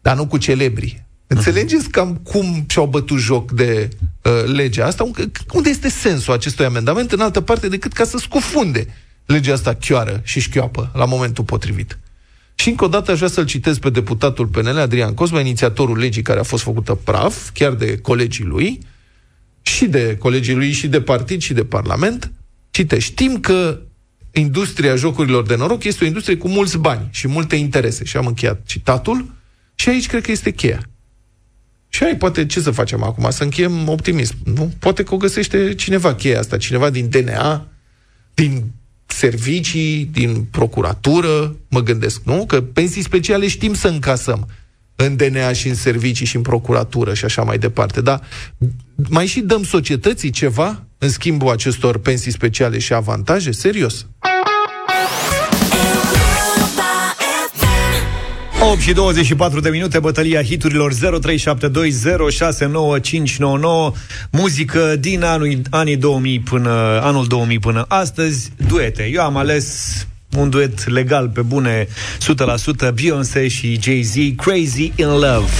[0.00, 1.04] dar nu cu celebri.
[1.26, 3.88] Înțelegeți cam cum și-au bătut joc de
[4.22, 5.10] uh, legea asta?
[5.52, 8.86] Unde este sensul acestui amendament în altă parte decât ca să scufunde
[9.26, 11.98] legea asta chioară și șchioapă la momentul potrivit?
[12.54, 16.22] Și încă o dată aș vrea să-l citesc pe deputatul PNL, Adrian Cosma, inițiatorul legii
[16.22, 18.78] care a fost făcută praf, chiar de colegii lui,
[19.62, 22.32] și de colegii lui, și de partid, și de parlament.
[22.74, 23.80] Cite, știm că
[24.32, 28.04] industria jocurilor de noroc este o industrie cu mulți bani și multe interese.
[28.04, 29.32] Și am încheiat citatul
[29.74, 30.82] și aici cred că este cheia.
[31.88, 33.30] Și ai, poate, ce să facem acum?
[33.30, 34.36] Să încheiem optimism.
[34.44, 34.72] Nu?
[34.78, 37.66] Poate că o găsește cineva cheia asta, cineva din DNA,
[38.34, 38.64] din
[39.06, 42.46] servicii, din procuratură, mă gândesc, nu?
[42.46, 44.48] Că pensii speciale știm să încasăm.
[44.96, 48.00] în DNA și în servicii și în procuratură și așa mai departe.
[48.00, 48.22] Dar
[49.08, 53.50] mai și dăm societății ceva în schimbul acestor pensii speciale și avantaje?
[53.50, 54.06] Serios?
[58.70, 60.96] 8 și 24 de minute, bătălia hiturilor 0372069599,
[64.30, 69.10] muzică din anul, anii 2000 până, anul 2000 până astăzi, duete.
[69.12, 69.96] Eu am ales
[70.36, 71.86] un duet legal pe bune
[72.88, 75.50] 100% Beyoncé și Jay-Z, Crazy in Love.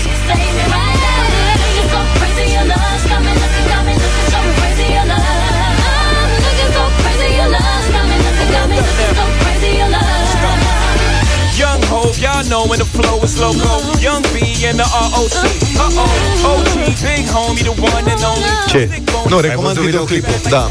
[12.64, 13.98] Hove, y'all know when the flow is loco.
[14.00, 15.32] Young B and the ROC.
[15.76, 18.48] Uh oh, OG, big homie, the one and only.
[18.68, 19.02] Ce?
[19.28, 20.32] Nu, recomand văzut videoclipul.
[20.48, 20.70] Da.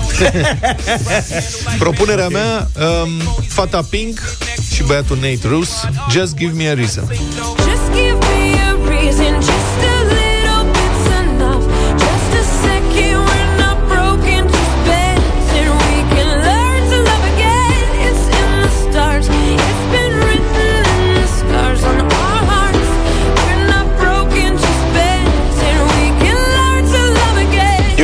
[1.79, 2.67] Propunerea mea,
[3.03, 3.09] um,
[3.47, 4.19] fata Pink
[4.73, 5.71] și băiatul Nate Russ,
[6.11, 7.07] Just Give Me a Reason.
[7.09, 9.72] Just give me a reason, just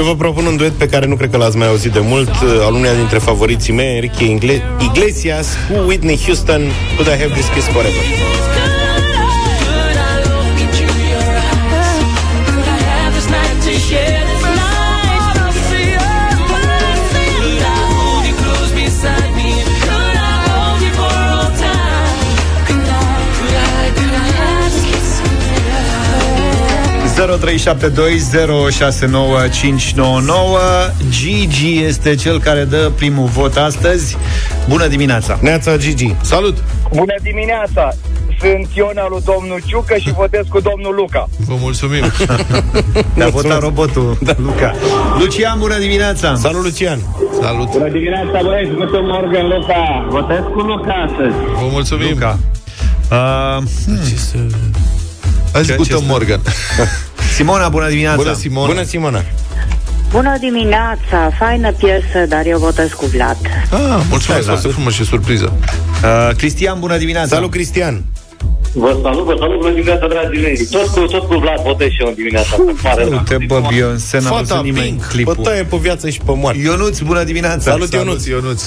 [0.09, 2.65] vă propun un duet pe care nu cred că l-ați mai auzit de mult, uh,
[2.65, 6.61] al uneia dintre favoriții mei, Enrique Ingle- Iglesias, cu Whitney Houston,
[6.95, 8.03] Could I Have This Kiss Forever.
[31.09, 34.17] Gigi este cel care dă primul vot astăzi.
[34.67, 35.37] Bună dimineața!
[35.41, 36.15] Neața Gigi.
[36.21, 36.57] Salut!
[36.93, 37.89] Bună dimineața!
[38.39, 41.29] Sunt Iona lui domnul Ciucă și votez cu domnul Luca.
[41.37, 42.03] Vă mulțumim!
[43.17, 44.35] Ne-a votat robotul, da.
[44.37, 44.73] Luca.
[45.19, 46.35] Lucian, bună dimineața!
[46.35, 46.99] Salut, Lucian!
[47.41, 47.71] Salut!
[47.71, 48.71] Bună dimineața, băieți!
[48.71, 50.07] Guten Morgen, Luca!
[50.09, 51.35] Votez cu Luca astăzi.
[51.35, 52.09] Vă mulțumim!
[52.09, 52.39] Luca.
[53.11, 53.63] Uh,
[55.53, 56.41] Azi Ce- Guten ce- Morgan.
[57.39, 58.15] Simona, bună dimineața!
[58.15, 58.67] Bună, Simona!
[58.67, 59.21] Bună, Simona!
[60.11, 63.37] Bună dimineața, faină piesă, dar eu votez cu Vlad.
[63.71, 64.57] Ah, mulțumesc, Da, da.
[64.57, 65.53] foarte frumos și surpriză.
[66.03, 67.35] Uh, Cristian, bună dimineața!
[67.35, 68.03] Salut, Cristian!
[68.73, 70.67] Vă salut, vă salut, bună dimineața, dragii mei.
[70.71, 72.49] Tot cu, tot cu Vlad votez și eu în dimineața.
[72.49, 72.89] asta.
[72.89, 73.11] Pare rău.
[73.11, 75.33] Uite, bă, Beyoncé, n-a Fata văzut nimeni Pink, clipul.
[75.33, 76.59] Bătaie pe viață și pe moarte.
[76.61, 77.71] Ionuț, bună dimineața!
[77.71, 78.25] Salut, Ionuț!
[78.25, 78.61] Ionuț!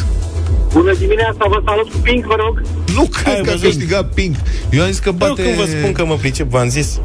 [0.72, 2.62] Bună dimineața, vă salut cu Pink, vă rog.
[2.94, 3.66] Nu cred Ai că a văzut?
[3.66, 4.36] câștigat Pink.
[4.70, 5.42] Eu am zis că Bă, bate...
[5.42, 7.00] când vă spun că mă pricep, v-am zis.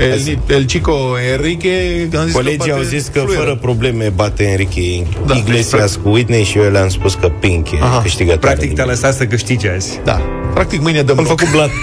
[0.00, 0.92] El, El Chico
[1.32, 2.08] Enrique...
[2.18, 3.42] Am zis Colegii că bate au zis că fluieră.
[3.42, 5.34] fără probleme bate Enrique Da.
[5.34, 8.00] Iglesias cu Whitney și eu le-am spus că Pink e Aha.
[8.02, 8.54] câștigătoare.
[8.56, 10.00] Practic te-a lăsat să câștigi azi.
[10.04, 10.20] Da.
[10.54, 11.38] Practic mâine dăm Am loc.
[11.38, 11.70] făcut blat.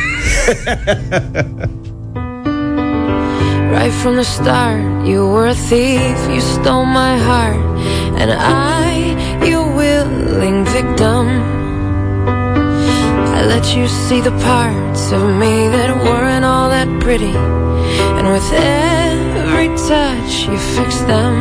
[3.72, 7.58] Right from the start, you were a thief, you stole my heart,
[8.20, 11.26] and I, your willing victim.
[13.42, 17.34] I let you see the parts of me that weren't all that pretty,
[18.18, 21.34] and with every touch, you fixed them.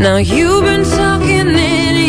[0.00, 2.07] Now you've been talking in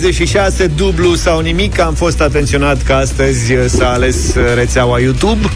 [0.00, 1.80] 36, dublu sau nimic.
[1.80, 5.48] Am fost atenționat că astăzi s-a ales rețeaua YouTube,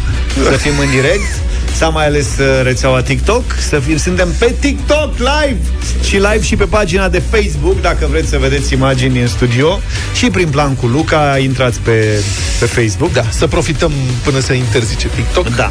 [0.51, 1.43] să fim în direct.
[1.77, 5.59] S-a mai ales uh, rețeaua TikTok să fim, Suntem pe TikTok live
[6.03, 9.81] Și live și pe pagina de Facebook Dacă vreți să vedeți imagini în studio
[10.15, 12.23] Și prin plan cu Luca Intrați pe,
[12.61, 13.93] pe Facebook Da, să profităm
[14.25, 15.71] până se interzice TikTok Da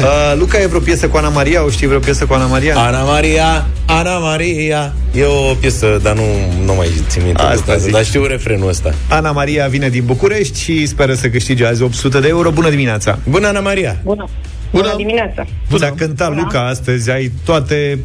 [0.00, 1.64] uh, Luca e vreo piesă cu Ana Maria?
[1.64, 2.76] O știi vreo piesă cu Ana Maria?
[2.76, 6.22] Ana Maria, Ana Maria E o piesă, dar nu,
[6.64, 7.92] nu mai țin minte Asta de zic.
[7.92, 12.20] Dar știu refrenul ăsta Ana Maria vine din București și speră să câștige azi 800
[12.20, 12.50] de euro.
[12.50, 13.18] Bună dimineața!
[13.28, 14.00] Bună, Ana Maria!
[14.04, 14.28] Bună!
[14.70, 15.46] Bună dimineața!
[15.68, 17.98] Tu ți-a cântat Luca astăzi, ai toate...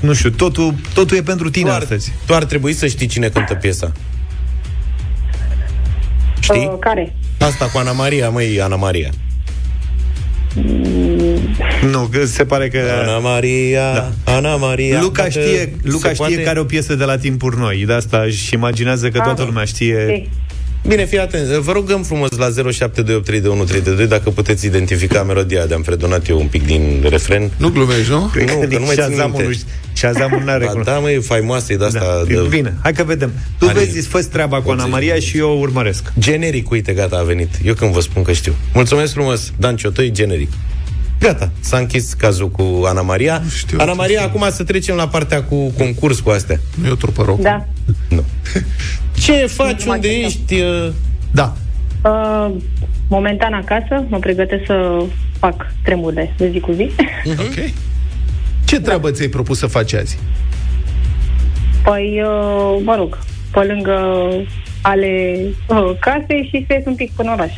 [0.00, 2.12] Nu știu, totul, totul e pentru tine tu ar, astăzi.
[2.26, 3.92] Tu ar trebui să știi cine cântă piesa
[6.40, 6.68] Știi?
[6.72, 7.14] Uh, care?
[7.38, 9.10] Asta cu Ana Maria, măi, Ana Maria
[11.90, 12.78] Nu, că se pare că...
[13.02, 14.32] Ana Maria, da.
[14.32, 17.58] Ana Maria Luca Dacă știe, Luca se știe poate- care o piesă de la timpuri
[17.58, 17.84] noi.
[17.86, 20.28] De asta își imaginează că toată lumea știe...
[20.86, 21.46] Bine, fii atent.
[21.46, 26.66] Vă rugăm frumos la 07283132 dacă puteți identifica melodia de am fredonat eu un pic
[26.66, 27.50] din refren.
[27.56, 28.30] Nu glumești, nu?
[28.32, 29.42] Păi nu, că nu mai țin Shazam-ul minte.
[29.42, 30.82] nu- Shazam-ul n-are Ba cum.
[30.82, 31.98] Da, măi, e faimoasă, e de asta.
[31.98, 32.24] Da.
[32.26, 32.46] de...
[32.48, 33.32] Bine, hai că vedem.
[33.58, 34.90] Tu Anii vezi, fă treaba cu Ana 80.
[34.92, 36.12] Maria și eu urmăresc.
[36.18, 37.48] Generic, uite, gata, a venit.
[37.64, 38.54] Eu când vă spun că știu.
[38.74, 40.50] Mulțumesc frumos, Dan Ciotoi, generic.
[41.20, 43.42] Gata, s-a închis cazul cu Ana Maria.
[43.56, 46.56] știu Ana ce Maria, acum să trecem la partea cu concurs cu astea.
[46.80, 47.40] Nu e o trupă rock.
[47.40, 47.66] Da.
[49.24, 50.54] Ce faci, unde ești?
[50.54, 50.88] uh?
[51.30, 51.52] Da.
[52.04, 52.54] Uh,
[53.08, 55.04] momentan acasă, mă pregătesc să
[55.38, 56.90] fac tremurile de zi cu zi.
[57.38, 57.70] Ok.
[58.64, 60.18] Ce treabă ți-ai propus să faci azi?
[61.82, 63.18] Păi, uh, mă rog,
[63.52, 64.00] pe lângă
[64.80, 67.52] ale uh, casei și să ies un pic până în oraș.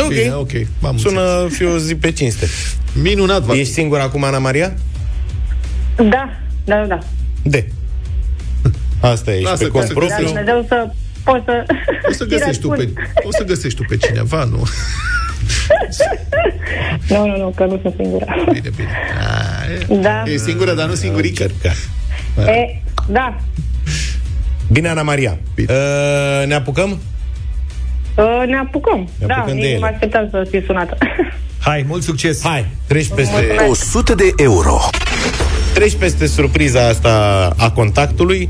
[0.00, 0.08] Ok.
[0.08, 0.50] Bine, ok.
[0.80, 2.46] M-am Sună fi o zi pe cinste.
[3.02, 4.74] Minunat, va Ești singur acum, Ana Maria?
[5.96, 6.30] Da,
[6.64, 6.98] da, da.
[7.42, 7.68] De.
[9.00, 10.26] Asta ești Lasă pe că cont se Da, propriu.
[10.26, 10.90] Dumnezeu să
[11.24, 11.64] pot să...
[12.08, 12.92] O să găsești tu pe,
[13.24, 14.62] o să găsești tu pe cineva, nu?
[17.08, 18.24] Nu, nu, nu, că nu sunt singură.
[18.52, 18.88] Bine, bine.
[19.20, 20.22] A, e, Da.
[20.26, 21.42] e singură, dar nu singurică.
[22.46, 23.36] E, da.
[24.72, 25.38] Bine, Ana Maria.
[25.58, 26.98] Uh, ne apucăm?
[28.20, 29.08] Uh, ne apucăm.
[29.18, 29.74] Ne da, apucăm de nici ele.
[29.74, 30.96] nu mă așteptam să fie sunată.
[31.66, 32.44] Hai, mult succes!
[32.44, 33.32] Hai, treci peste...
[33.32, 33.70] Mulțumesc.
[33.70, 34.78] 100 de euro.
[35.74, 38.48] Treci peste surpriza asta a contactului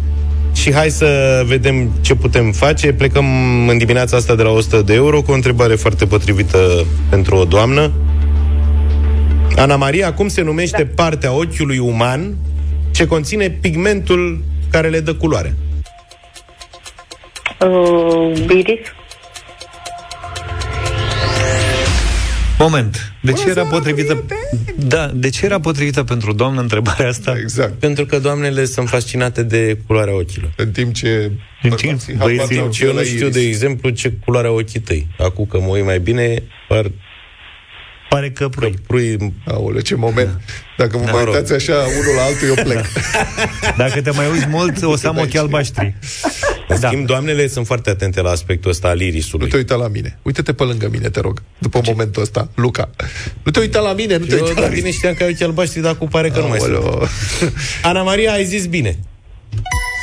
[0.54, 2.92] și hai să vedem ce putem face.
[2.92, 3.26] Plecăm
[3.68, 7.44] în dimineața asta de la 100 de euro cu o întrebare foarte potrivită pentru o
[7.44, 7.92] doamnă.
[9.56, 11.02] Ana Maria, cum se numește da.
[11.02, 12.34] partea ochiului uman
[12.90, 15.54] ce conține pigmentul care le dă culoare?
[17.60, 18.80] Uh, iris.
[22.60, 23.12] Moment.
[23.22, 24.24] De ce era potrivită?
[24.76, 27.34] Da, de ce era potrivită pentru doamnă întrebarea asta?
[27.40, 27.72] Exact.
[27.72, 30.52] Pentru că doamnele sunt fascinate de culoarea ochilor.
[30.56, 31.30] În timp ce
[31.62, 33.34] În timp bărbații băieții- habar n-au ce Eu e la nu știu, iris.
[33.34, 35.06] de exemplu, ce culoare au ochii tăi.
[35.18, 36.90] Acum că mă uit mai bine, par
[38.08, 38.74] Pare că prui.
[38.86, 40.40] prui Aoleu, ce moment.
[40.76, 41.10] Dacă vă Da.
[41.10, 41.34] mai Mă rog.
[41.34, 42.84] uitați așa, unul la altul, eu plec.
[43.82, 45.94] Dacă te mai uiți mult, o să am ochii albaștri.
[46.74, 46.88] În da.
[46.88, 49.48] schimb, doamnele sunt foarte atente la aspectul ăsta al Nu irisului.
[49.48, 50.18] te uita la mine.
[50.22, 51.42] Uite-te pe lângă mine, te rog.
[51.58, 52.48] După momentul ăsta.
[52.54, 52.90] Luca.
[53.42, 54.80] Nu te uita la mine, nu te Eu, uita la dar mine.
[54.80, 56.74] bine știam că ai ochii albaștri, dar cu pare că nu mai sunt.
[56.74, 57.08] Aoleu.
[57.82, 58.98] Ana Maria, ai zis bine.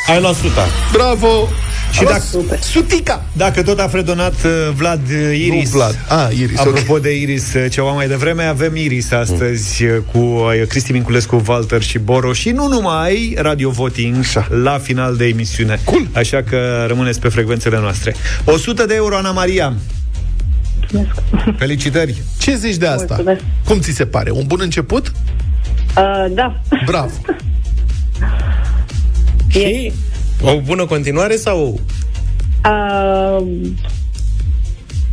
[0.08, 0.66] Ai luat suta.
[0.92, 1.48] Bravo!
[1.92, 3.26] Și A luat dacă, Sutica!
[3.34, 5.96] dacă tot a fredonat uh, Vlad uh, Iris, Nu, Vlad.
[6.10, 7.02] Ah, Iris, apropo ok.
[7.02, 11.82] de Iris uh, ceva mai devreme, avem Iris astăzi uh, cu uh, Cristi Minculescu, Walter
[11.82, 14.48] și Boro și nu numai radio voting Așa.
[14.64, 15.80] la final de emisiune.
[15.84, 16.08] Cool.
[16.14, 18.16] Așa că rămâneți pe frecvențele noastre.
[18.46, 19.74] 100 de euro, Ana Maria.
[21.58, 22.16] Felicitări!
[22.40, 23.06] Ce zici de asta?
[23.08, 23.42] Mulțumesc.
[23.66, 24.30] Cum ți se pare?
[24.32, 25.12] Un bun început?
[25.98, 26.62] Uh, da.
[26.86, 27.12] Bravo!
[29.60, 29.92] Și
[30.44, 31.80] o bună continuare sau...
[32.66, 33.48] Uh,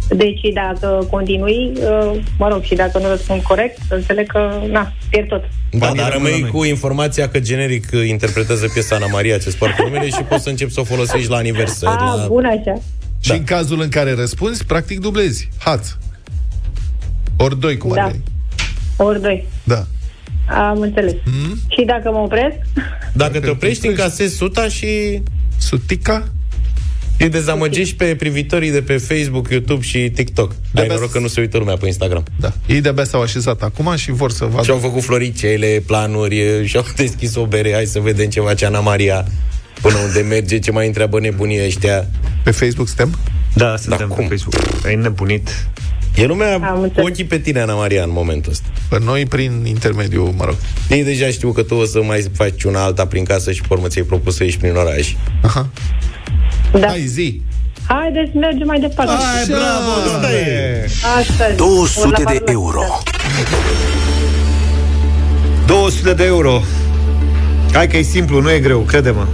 [0.08, 5.28] deci dacă continui, uh, mă rog, și dacă nu răspund corect, înțeleg că, na, pierd
[5.28, 5.40] tot.
[5.70, 6.50] Da, Banii dar rămân la rămâi noi.
[6.50, 10.48] cu informația că generic uh, interpretează piesa Ana Maria ce poartă numele și poți să
[10.48, 11.96] începi să o folosești la aniversări.
[11.98, 12.26] A, La...
[12.26, 12.80] bun așa.
[13.20, 15.48] Și în cazul în care răspunzi, practic dublezi.
[15.58, 15.88] Haț.
[17.36, 18.02] Ori doi, cum Da.
[18.02, 18.22] ar veni.
[18.96, 19.46] Ori doi.
[19.64, 19.86] Da.
[20.48, 21.14] Am înțeles.
[21.24, 21.58] Mm?
[21.68, 22.56] Și dacă mă opresc,
[23.12, 25.22] Dacă te oprești, încasezi suta și
[25.58, 26.28] Sutica?
[27.18, 30.50] îi dezamăgești pe privitorii de pe Facebook, YouTube și TikTok.
[30.50, 32.22] Ai De-abia noroc că nu se uită lumea pe Instagram.
[32.40, 32.52] Da.
[32.66, 34.62] Ei de-abia s-au așezat acum și vor să vadă.
[34.64, 38.80] Și-au făcut floricele, planuri, e, și-au deschis o bere, hai să vedem ce face Ana
[38.80, 39.24] Maria,
[39.80, 42.06] până unde merge, ce mai întreabă nebunii ăștia.
[42.42, 43.14] Pe Facebook suntem?
[43.54, 44.26] Da, suntem cum?
[44.28, 44.84] pe Facebook.
[44.86, 45.66] Ai nebunit.
[46.14, 47.06] E lumea Am cu înțeles.
[47.10, 48.66] ochii pe tine, Ana Maria, în momentul ăsta.
[48.88, 50.54] Pe noi prin intermediul, mă rog.
[50.88, 53.66] Ei deja știu că tu o să mai faci una alta prin casă și pe
[53.70, 55.14] urmă ți-ai propus să ieși prin oraș.
[55.42, 55.68] Aha.
[56.72, 56.86] Da.
[56.86, 57.40] Hai, zi.
[57.86, 59.12] Haideți, mergem mai departe.
[59.12, 60.88] Hai, bravo, asta e.
[61.18, 61.56] Astăzi.
[61.56, 62.80] 200 de euro.
[65.66, 66.62] 200 de euro.
[67.72, 69.26] Hai că e simplu, nu e greu, crede-mă.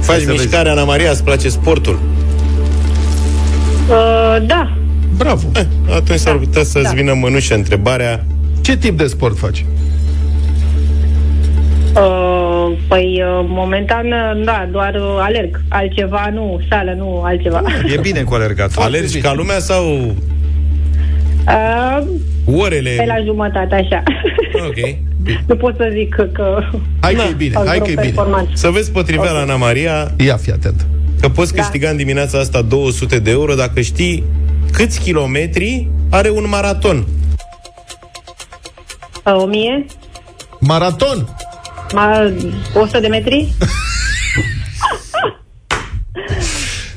[0.00, 0.42] Faci să vezi.
[0.42, 1.98] mișcare, Ana Maria, îți place sportul?
[3.88, 4.76] Uh, da.
[5.16, 5.46] Bravo.
[5.56, 5.62] Eh,
[5.94, 6.90] atunci s-ar putea să-ți Da.
[6.90, 8.24] vină mănușă întrebarea.
[8.60, 9.64] Ce tip de sport faci?
[11.96, 15.60] Uh, păi, uh, momentan, uh, da, doar uh, alerg.
[15.68, 17.62] Altceva, nu, sală, nu, altceva.
[17.96, 18.70] E bine cu alergat.
[18.76, 20.14] Alergi ca lumea sau
[21.46, 22.06] Uh,
[22.56, 22.90] orele?
[22.96, 24.02] pe la jumătate, așa.
[24.66, 24.96] Ok.
[25.48, 26.22] nu pot să zic că...
[26.22, 26.62] că
[27.00, 28.06] Hai că e bine, fac hai vreo că e bine.
[28.14, 28.50] performanță.
[28.54, 30.86] Să vezi potriveala, Ana Maria, Ia, fii atent.
[31.20, 34.24] că poți câștiga în dimineața asta 200 de euro dacă știi
[34.72, 37.06] câți kilometri are un maraton.
[39.24, 39.86] Uh, o mie?
[40.60, 41.28] Maraton!
[41.92, 42.32] Ma,
[42.74, 43.48] 100 de metri?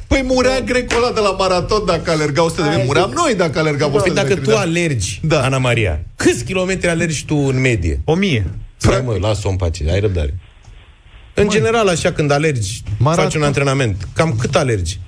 [0.07, 2.85] Păi murea grecul ăla de la maraton dacă alerga 100 de metri.
[2.85, 4.43] Muream noi dacă alergam 100 Păi de dacă metri.
[4.43, 4.59] tu da.
[4.59, 5.41] alergi, Da.
[5.43, 8.01] Ana Maria, câți kilometri alergi tu în medie?
[8.05, 8.45] O mie.
[8.77, 10.33] Stai mă, lasă-o în pace, ai răbdare.
[11.33, 13.23] În general, așa, când alergi, Maraton.
[13.23, 14.99] faci un antrenament, cam cât alergi?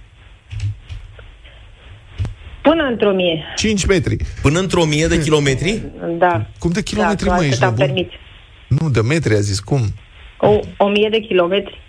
[2.69, 3.43] Până într-o mie.
[3.55, 4.17] 5 metri.
[4.41, 5.81] Până într-o mie de kilometri?
[6.17, 6.45] Da.
[6.59, 7.85] Cum de kilometri, da, mă, atât ești am nebun?
[7.95, 8.11] permis.
[8.67, 9.81] Nu, de metri a zis, cum?
[10.39, 11.81] O, o mie de kilometri.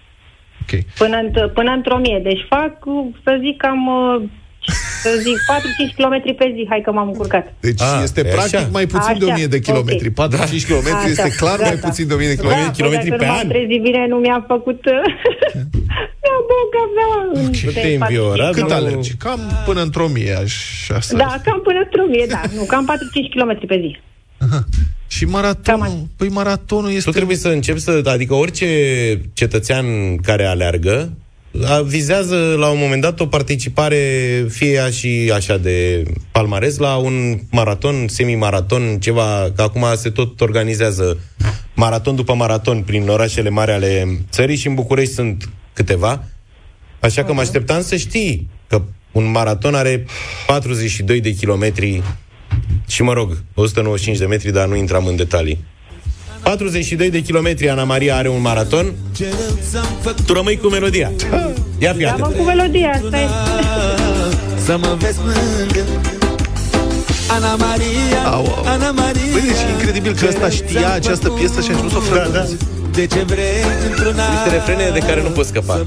[0.63, 0.81] Ok.
[0.99, 2.21] Până, înt- până într-o mie.
[2.23, 4.23] Deci fac, uh, să zic, cam, uh,
[5.03, 5.37] să zic,
[5.91, 6.63] 4-5 km pe zi.
[6.69, 7.45] Hai că m-am încurcat.
[7.61, 8.69] Deci Ah, este e practic așa.
[8.79, 10.09] mai puțin de Așa, 1000 de kilometri.
[10.09, 10.15] ok.
[10.15, 11.87] 4-5 km Așa, este clar mai gata.
[11.89, 12.73] puțin de 1000 de Da, kilometri.
[12.79, 13.47] kilometri păi pe dacă an?
[13.47, 14.81] nu m-am trezit bine, nu mi-a făcut...
[14.97, 15.03] uh,
[16.23, 17.21] mi-a băut cafeaua.
[17.35, 18.53] în Nu trei, te-ai patru, înviorat?
[18.55, 18.59] cinci.
[18.59, 18.75] Cât Nu.
[18.81, 19.11] alergi?
[19.25, 22.41] Cam până într-o mie, așa să Da, cam până într-o mie, da.
[22.57, 23.91] Nu, cam 4-5 km pe zi.
[25.07, 27.11] Și maratonul, păi maratonul este...
[27.11, 28.03] Tu trebuie să începi să...
[28.05, 28.67] Adică orice
[29.33, 31.09] cetățean care aleargă a-
[31.85, 33.97] vizează la un moment dat o participare,
[34.49, 40.41] fie ea și așa de palmares, la un maraton, semimaraton, ceva, că acum se tot
[40.41, 41.19] organizează
[41.75, 46.25] maraton după maraton prin orașele mari ale țării și în București sunt câteva.
[47.01, 48.83] Așa că mă așteptam să știi că
[49.13, 50.05] un maraton are
[50.47, 52.03] 42 de kilometri
[52.87, 55.65] și, mă rog, 195 de metri, dar nu intram în detalii.
[56.49, 58.93] 42 de kilometri, Ana Maria are un maraton.
[60.27, 61.13] Tu rămâi cu melodia.
[61.79, 62.39] Ia fi Da, mă, atent.
[62.39, 63.27] cu melodia asta e.
[64.67, 65.89] Să mă vezi mângând
[67.31, 68.65] Ana Maria, Au, au.
[68.67, 72.13] Ana Maria Băi, deci e incredibil că ăsta știa această piesă și a început să
[72.13, 72.47] o Da, da.
[72.93, 75.85] De ce vrei într-una Niște refrene de care nu poți scăpa.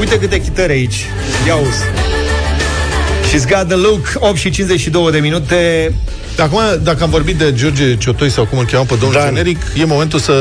[0.00, 1.04] Uite câte chitări aici.
[1.46, 2.09] Ia uzi.
[3.30, 5.92] She's got the look, 8 și 52 de minute.
[6.38, 9.24] Acum, dacă am vorbit de George Ciotoi sau cum îl cheamă pe domnul Da.
[9.24, 10.32] generic, e momentul să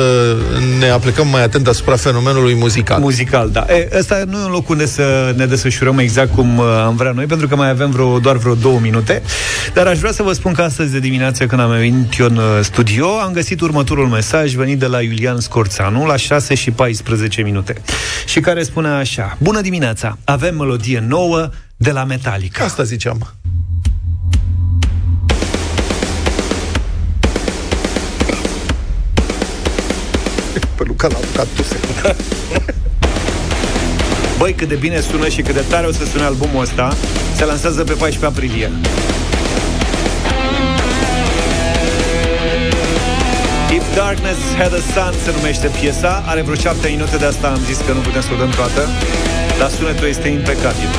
[0.80, 3.00] ne aplicăm mai atent asupra fenomenului muzical.
[3.00, 3.66] Muzical, da.
[3.70, 7.12] E, ăsta nu e un loc unde să ne desfășurăm exact cum uh, am vrea
[7.12, 9.22] noi, pentru că mai avem vreo, doar vreo două minute.
[9.74, 12.36] Dar aș vrea să vă spun că astăzi de dimineață, când am venit eu în
[12.38, 17.42] uh, studio, am găsit următorul mesaj venit de la Iulian Scorțanu la 6 și 14
[17.42, 17.82] minute.
[18.26, 19.38] Și care spune așa.
[19.40, 20.18] Bună dimineața!
[20.24, 21.50] Avem melodie nouă
[21.82, 22.63] de la Metallica.
[22.63, 23.17] Asta ziceam.
[30.75, 31.80] Pe Luca l-a apucat tuse.
[34.38, 36.95] Băi, cât de bine sună și cât de tare o să sune albumul ăsta.
[37.36, 38.71] Se lansează pe 14 aprilie.
[43.73, 47.59] If Darkness Had a Sun se numește piesa Are vreo 7 minute, de asta am
[47.65, 48.88] zis că nu putem să o dăm toată
[49.59, 50.89] Dar sunetul este impecabil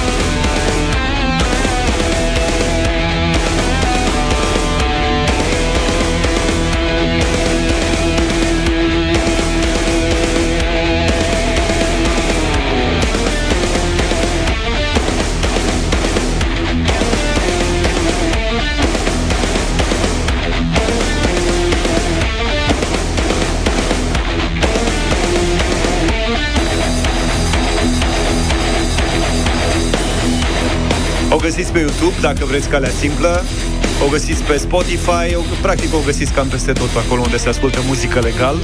[31.41, 33.45] găsiți pe YouTube, dacă vreți calea simplă
[34.05, 37.81] O găsiți pe Spotify o, Practic o găsiți cam peste tot acolo unde se ascultă
[37.87, 38.57] muzică legal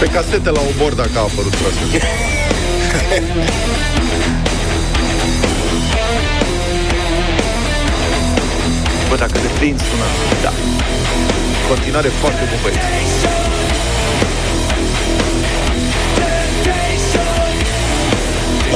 [0.00, 2.02] Pe casete la obor dacă a apărut proaspăt.
[9.08, 10.08] Bă, dacă de plin sună
[10.42, 10.52] Da
[11.68, 13.55] Continuare foarte bun băieți.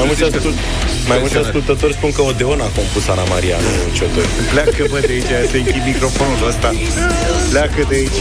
[0.01, 0.55] Mai mulți ascult-
[1.11, 4.24] Mai mulți ascultători spun că Odeon a compus Ana Maria, nu Ciotoi.
[4.53, 6.68] Pleacă, bă, de aici, să închid microfonul ăsta.
[7.51, 8.20] Pleacă de aici.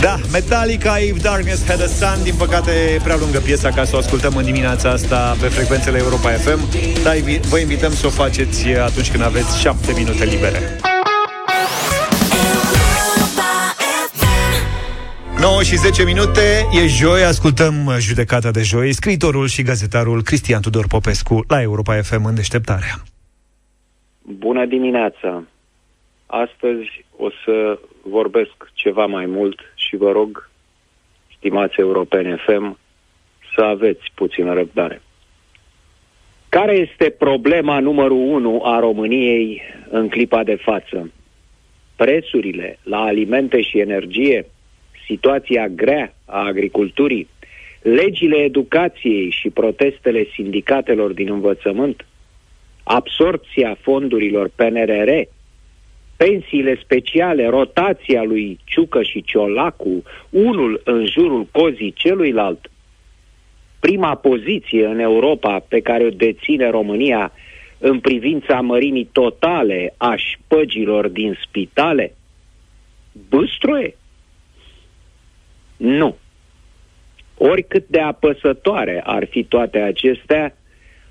[0.00, 3.98] Da, Metallica, If Darkness Had a Sun, din păcate prea lungă piesa ca să o
[3.98, 6.60] ascultăm în dimineața asta pe frecvențele Europa FM,
[7.02, 10.60] dar invi- vă invităm să o faceți atunci când aveți 7 minute libere.
[15.42, 16.40] 9 și 10 minute,
[16.82, 22.24] e joi, ascultăm judecata de joi, scriitorul și gazetarul Cristian Tudor Popescu la Europa FM
[22.24, 22.94] în deșteptarea.
[24.22, 25.42] Bună dimineața!
[26.26, 30.50] Astăzi o să vorbesc ceva mai mult și vă rog,
[31.36, 32.78] stimați europeni FM,
[33.54, 35.02] să aveți puțină răbdare.
[36.48, 41.12] Care este problema numărul unu a României în clipa de față?
[41.96, 44.46] Prețurile la alimente și energie,
[45.12, 47.28] situația grea a agriculturii,
[47.82, 52.06] legile educației și protestele sindicatelor din învățământ,
[52.82, 55.10] absorpția fondurilor PNRR,
[56.16, 62.70] pensiile speciale, rotația lui Ciucă și Ciolacu, unul în jurul cozii celuilalt,
[63.80, 67.32] prima poziție în Europa pe care o deține România
[67.78, 72.14] în privința mărimii totale a șpăgilor din spitale?
[73.28, 73.96] Băstroie?
[75.82, 76.16] Nu.
[77.38, 80.56] Oricât de apăsătoare ar fi toate acestea,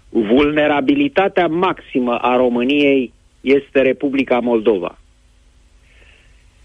[0.09, 4.97] vulnerabilitatea maximă a României este Republica Moldova.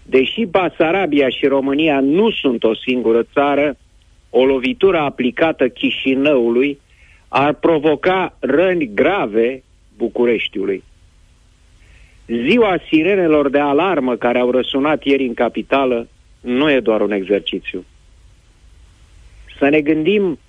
[0.03, 3.77] Deși Basarabia și România nu sunt o singură țară,
[4.29, 6.79] o lovitură aplicată Chișinăului
[7.27, 9.63] ar provoca răni grave
[9.97, 10.83] Bucureștiului.
[12.25, 16.07] Ziua sirenelor de alarmă care au răsunat ieri în capitală
[16.41, 17.85] nu e doar un exercițiu.
[19.59, 20.39] Să ne gândim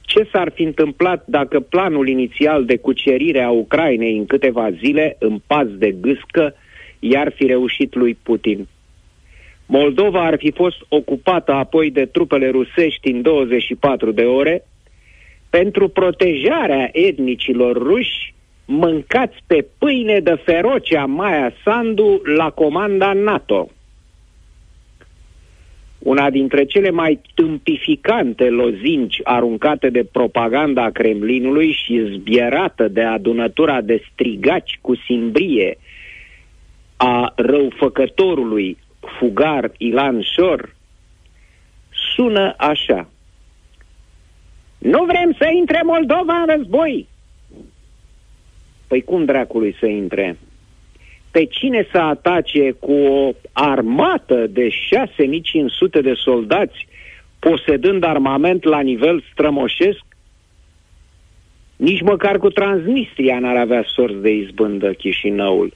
[0.00, 5.40] ce s-ar fi întâmplat dacă planul inițial de cucerire a Ucrainei în câteva zile, în
[5.46, 6.54] pas de gâscă,
[6.98, 8.68] i-ar fi reușit lui Putin.
[9.66, 14.64] Moldova ar fi fost ocupată apoi de trupele rusești în 24 de ore
[15.50, 23.70] pentru protejarea etnicilor ruși mâncați pe pâine de ferocea Maia Sandu la comanda NATO.
[26.06, 33.80] Una dintre cele mai tâmpificante lozinci aruncate de propaganda a Kremlinului și zbierată de adunătura
[33.80, 35.78] de strigaci cu simbrie
[36.96, 38.78] a răufăcătorului
[39.18, 40.74] fugar Ilan Șor
[42.14, 43.08] sună așa.
[44.78, 47.08] Nu vrem să intre Moldova în război!
[48.86, 50.38] Păi cum dracului să intre?
[51.36, 56.86] Pe cine să atace cu o armată de 6500 de soldați
[57.38, 60.04] posedând armament la nivel strămoșesc?
[61.76, 65.72] Nici măcar cu Transnistria n-ar avea sorți de izbândă Chișinăul.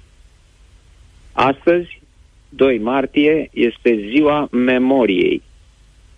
[1.32, 2.00] Astăzi,
[2.48, 5.42] 2 martie, este ziua memoriei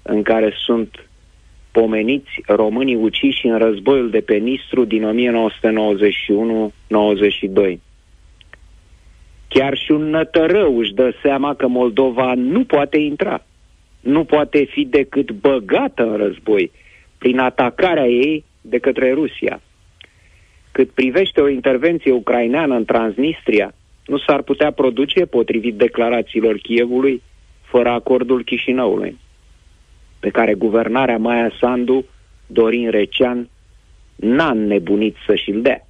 [0.02, 1.08] în care sunt
[1.70, 5.30] pomeniți românii uciși în războiul de pe Nistru din
[7.72, 7.80] 1991-92.
[9.52, 13.44] Chiar și un nătărău își dă seama că Moldova nu poate intra.
[14.00, 16.70] Nu poate fi decât băgată în război
[17.18, 19.60] prin atacarea ei de către Rusia.
[20.72, 23.74] Cât privește o intervenție ucraineană în Transnistria,
[24.06, 27.22] nu s-ar putea produce, potrivit declarațiilor Kievului,
[27.62, 29.18] fără acordul Chișinăului,
[30.20, 32.04] pe care guvernarea Maia Sandu,
[32.46, 33.48] Dorin Recean,
[34.16, 35.86] n-a înnebunit să și-l dea.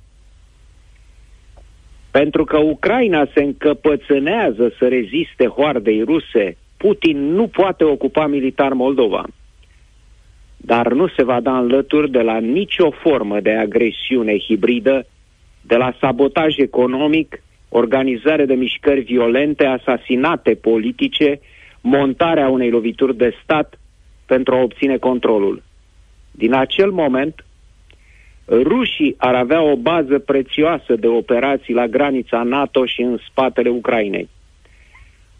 [2.12, 9.24] Pentru că Ucraina se încăpățânează să reziste hoardei ruse, Putin nu poate ocupa militar Moldova.
[10.56, 15.06] Dar nu se va da înlături de la nicio formă de agresiune hibridă,
[15.60, 21.40] de la sabotaj economic, organizare de mișcări violente, asasinate politice,
[21.80, 23.80] montarea unei lovituri de stat
[24.26, 25.62] pentru a obține controlul.
[26.30, 27.44] Din acel moment,
[28.48, 34.28] rușii ar avea o bază prețioasă de operații la granița NATO și în spatele Ucrainei.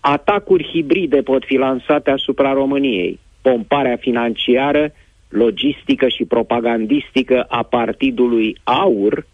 [0.00, 4.92] Atacuri hibride pot fi lansate asupra României, pomparea financiară,
[5.28, 9.26] logistică și propagandistică a partidului AUR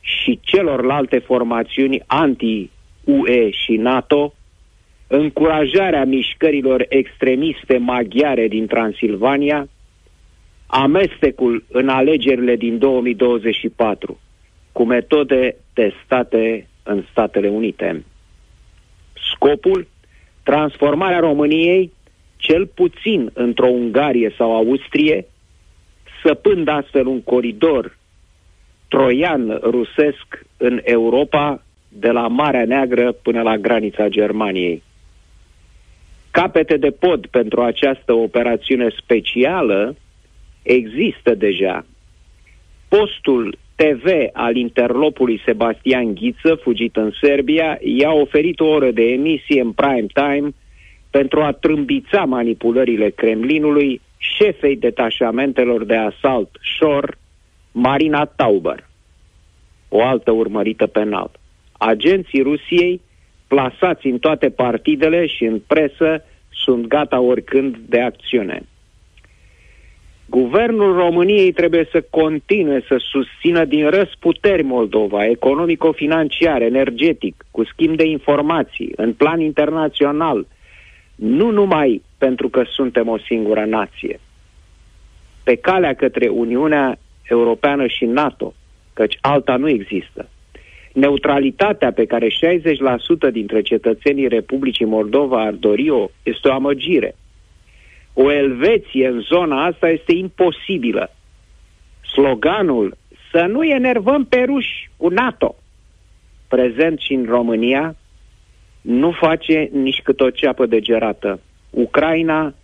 [0.00, 4.34] și celorlalte formațiuni anti-UE și NATO,
[5.06, 9.68] încurajarea mișcărilor extremiste maghiare din Transilvania,
[10.66, 14.18] amestecul în alegerile din 2024
[14.72, 18.04] cu metode testate în Statele Unite.
[19.34, 19.86] Scopul?
[20.42, 21.92] Transformarea României,
[22.36, 25.26] cel puțin într-o Ungarie sau Austrie,
[26.24, 27.96] săpând astfel un coridor
[28.88, 34.82] troian rusesc în Europa, de la Marea Neagră până la granița Germaniei.
[36.30, 39.96] Capete de pod pentru această operațiune specială
[40.64, 41.86] există deja.
[42.88, 49.60] Postul TV al interlopului Sebastian Ghiță, fugit în Serbia, i-a oferit o oră de emisie
[49.60, 50.54] în prime time
[51.10, 57.18] pentru a trâmbița manipulările Kremlinului șefei detașamentelor de asalt Shor,
[57.72, 58.88] Marina Tauber,
[59.88, 61.30] o altă urmărită penal.
[61.72, 63.00] Agenții Rusiei,
[63.48, 66.24] plasați în toate partidele și în presă,
[66.64, 68.62] sunt gata oricând de acțiune.
[70.40, 78.04] Guvernul României trebuie să continue să susțină din răsputeri Moldova, economico-financiar, energetic, cu schimb de
[78.04, 80.46] informații, în plan internațional,
[81.14, 84.20] nu numai pentru că suntem o singură nație.
[85.44, 88.54] Pe calea către Uniunea Europeană și NATO,
[88.92, 90.28] căci alta nu există.
[90.92, 97.14] Neutralitatea pe care 60% dintre cetățenii Republicii Moldova ar dori-o este o amăgire.
[98.14, 101.10] O Elveție în zona asta este imposibilă.
[102.12, 102.96] Sloganul
[103.30, 105.56] să nu enervăm pe ruși cu NATO,
[106.48, 107.96] prezent și în România,
[108.80, 111.40] nu face nici cât o ceapă de gerată.
[111.70, 112.54] Ucraina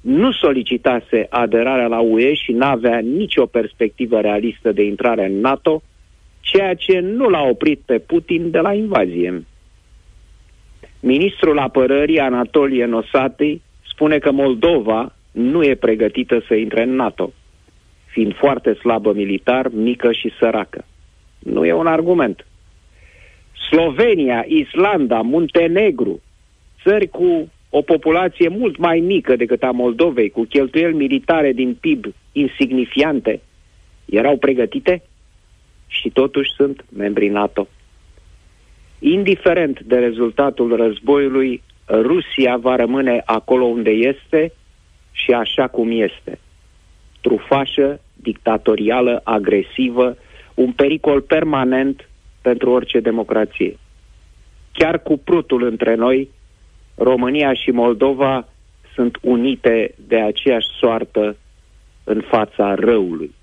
[0.00, 5.82] nu solicitase aderarea la UE și n-avea nicio perspectivă realistă de intrare în NATO,
[6.40, 9.44] ceea ce nu l-a oprit pe Putin de la invazie.
[11.00, 17.32] Ministrul apărării Anatolie Nosati spune că Moldova nu e pregătită să intre în NATO,
[18.06, 20.84] fiind foarte slabă militar, mică și săracă.
[21.38, 22.46] Nu e un argument.
[23.70, 26.22] Slovenia, Islanda, Muntenegru,
[26.82, 32.04] țări cu o populație mult mai mică decât a Moldovei, cu cheltuieli militare din PIB
[32.32, 33.40] insignifiante,
[34.04, 35.02] erau pregătite
[35.86, 37.68] și totuși sunt membri NATO.
[38.98, 44.52] Indiferent de rezultatul războiului, Rusia va rămâne acolo unde este
[45.12, 46.38] și așa cum este.
[47.20, 50.16] Trufașă, dictatorială, agresivă,
[50.54, 52.08] un pericol permanent
[52.42, 53.78] pentru orice democrație.
[54.72, 56.28] Chiar cu prutul între noi,
[56.96, 58.48] România și Moldova
[58.94, 61.36] sunt unite de aceeași soartă
[62.04, 63.34] în fața răului.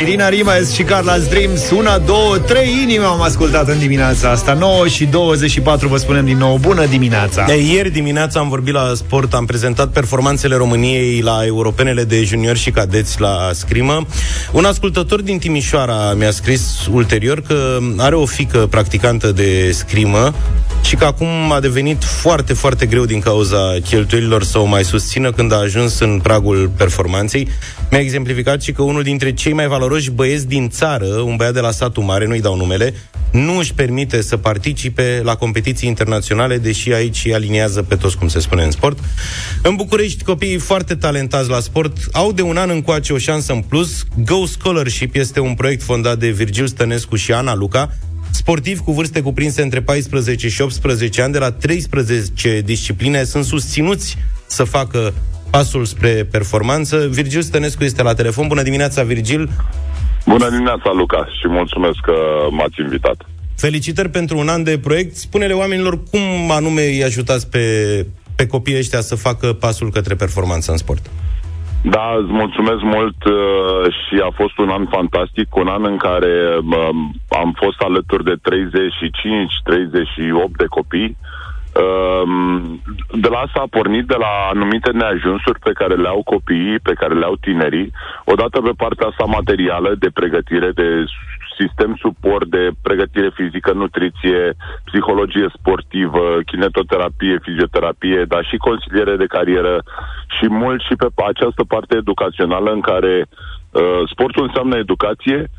[0.00, 4.52] Irina Rimes și Carla Dreams Una, două, trei inimi am ascultat în dimineața asta.
[4.52, 7.44] 9 și 24 vă spunem din nou Bună dimineața!
[7.46, 12.58] De Ieri dimineața am vorbit la sport Am prezentat performanțele României La europenele de juniori
[12.58, 14.06] și cadeți La scrimă.
[14.52, 20.34] Un ascultător din Timișoara mi-a scris ulterior Că are o fică practicantă de scrimă
[20.82, 25.32] și că acum a devenit foarte, foarte greu din cauza cheltuielilor să o mai susțină
[25.32, 27.48] când a ajuns în pragul performanței.
[27.90, 31.60] Mi-a exemplificat și că unul dintre cei mai valoroși băieți din țară, un băiat de
[31.60, 32.94] la satul mare, nu-i dau numele,
[33.32, 38.28] nu își permite să participe la competiții internaționale, deși aici îi aliniază pe toți, cum
[38.28, 38.98] se spune în sport.
[39.62, 43.60] În București, copiii foarte talentați la sport au de un an încoace o șansă în
[43.60, 44.04] plus.
[44.24, 47.90] Go Scholarship este un proiect fondat de Virgil Stănescu și Ana Luca,
[48.30, 54.16] Sportivi cu vârste cuprinse între 14 și 18 ani de la 13 discipline sunt susținuți
[54.46, 55.14] să facă
[55.50, 57.08] pasul spre performanță.
[57.10, 58.46] Virgil Stănescu este la telefon.
[58.48, 59.48] Bună dimineața, Virgil!
[60.26, 62.16] Bună dimineața, Luca, și mulțumesc că
[62.50, 63.26] m-ați invitat.
[63.56, 65.14] Felicitări pentru un an de proiect.
[65.14, 67.64] Spune-le oamenilor cum anume îi ajutați pe,
[68.36, 71.10] pe copiii ăștia să facă pasul către performanță în sport.
[71.82, 73.34] Da, îți mulțumesc mult uh,
[74.00, 76.88] și a fost un an fantastic, un an în care uh,
[77.42, 78.40] am fost alături de 35-38
[80.56, 81.16] de copii.
[81.78, 82.28] Uh,
[83.24, 86.92] de la asta a pornit de la anumite neajunsuri pe care le au copiii, pe
[86.92, 87.92] care le au tinerii,
[88.24, 91.04] odată pe partea asta materială de pregătire, de
[91.58, 94.40] sistem suport de pregătire fizică, nutriție,
[94.84, 99.82] psihologie sportivă, kinetoterapie, fizioterapie, dar și consiliere de carieră
[100.38, 105.50] și mult și pe această parte educațională în care uh, sportul înseamnă educație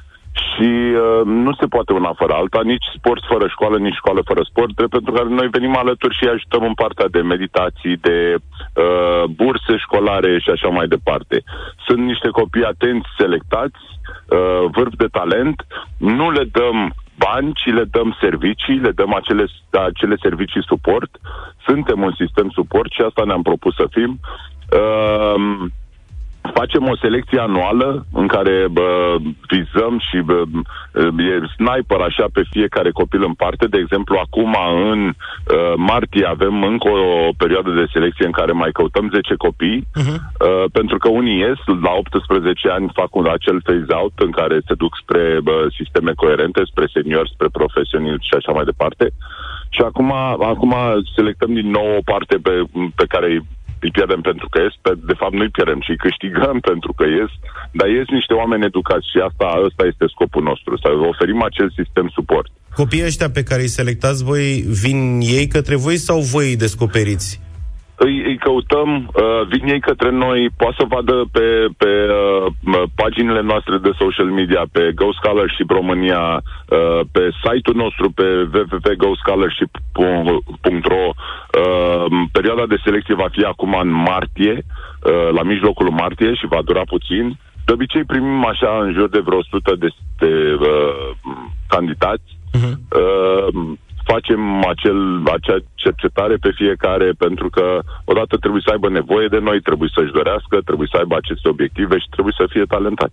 [0.48, 4.42] și uh, nu se poate una fără alta, nici sport fără școală, nici școală fără
[4.44, 9.24] sport, drept pentru care noi venim alături și ajutăm în partea de meditații, de uh,
[9.40, 11.44] burse școlare și așa mai departe.
[11.88, 13.84] Sunt niște copii atenți, selectați,
[14.38, 15.66] uh, vârf de talent,
[15.98, 16.94] nu le dăm
[17.26, 21.12] bani, ci le dăm servicii, le dăm acele, acele servicii suport.
[21.66, 24.20] Suntem un sistem suport și asta ne-am propus să fim.
[24.80, 25.70] Uh,
[26.42, 29.16] facem o selecție anuală în care bă,
[29.50, 30.44] vizăm și bă,
[31.32, 33.66] e sniper așa pe fiecare copil în parte.
[33.68, 34.56] De exemplu, acum
[34.92, 39.82] în uh, martie avem încă o perioadă de selecție în care mai căutăm 10 copii,
[39.82, 40.20] uh-huh.
[40.20, 44.74] uh, pentru că unii ies, la 18 ani fac un acel phase-out în care se
[44.74, 49.06] duc spre bă, sisteme coerente, spre seniori, spre profesioniști și așa mai departe.
[49.70, 50.12] Și acum,
[50.54, 50.74] acum
[51.16, 52.54] selectăm din nou o parte pe,
[52.96, 53.28] pe care
[53.86, 57.04] îi pierdem pentru că ies, pe, de fapt nu-i pierdem, ci îi câștigăm pentru că
[57.08, 57.32] ies,
[57.78, 62.08] dar ies niște oameni educați și asta, asta este scopul nostru, să oferim acel sistem
[62.18, 62.50] suport.
[62.82, 64.46] Copiii ăștia pe care îi selectați voi,
[64.84, 67.30] vin ei către voi sau voi îi descoperiți?
[68.06, 72.45] Îi, îi căutăm, uh, vin ei către noi, poate să vadă pe, pe uh,
[72.95, 81.06] paginile noastre de social media, pe Go Scholarship România, uh, pe site-ul nostru, pe www.goscholarship.ro.
[81.08, 81.14] Uh,
[82.32, 86.84] perioada de selecție va fi acum în martie, uh, la mijlocul martie și va dura
[86.86, 87.38] puțin.
[87.66, 89.88] De obicei primim așa în jur de vreo 100 de,
[90.18, 91.10] de uh,
[91.68, 92.38] candidați.
[92.58, 92.76] Uh-huh.
[93.02, 93.78] Uh,
[94.12, 94.41] facem
[94.74, 94.99] acel,
[95.38, 97.66] acea cercetare pe fiecare, pentru că
[98.12, 101.95] odată trebuie să aibă nevoie de noi, trebuie să-și dorească, trebuie să aibă aceste obiective
[101.99, 103.12] și trebuie să fie talentat.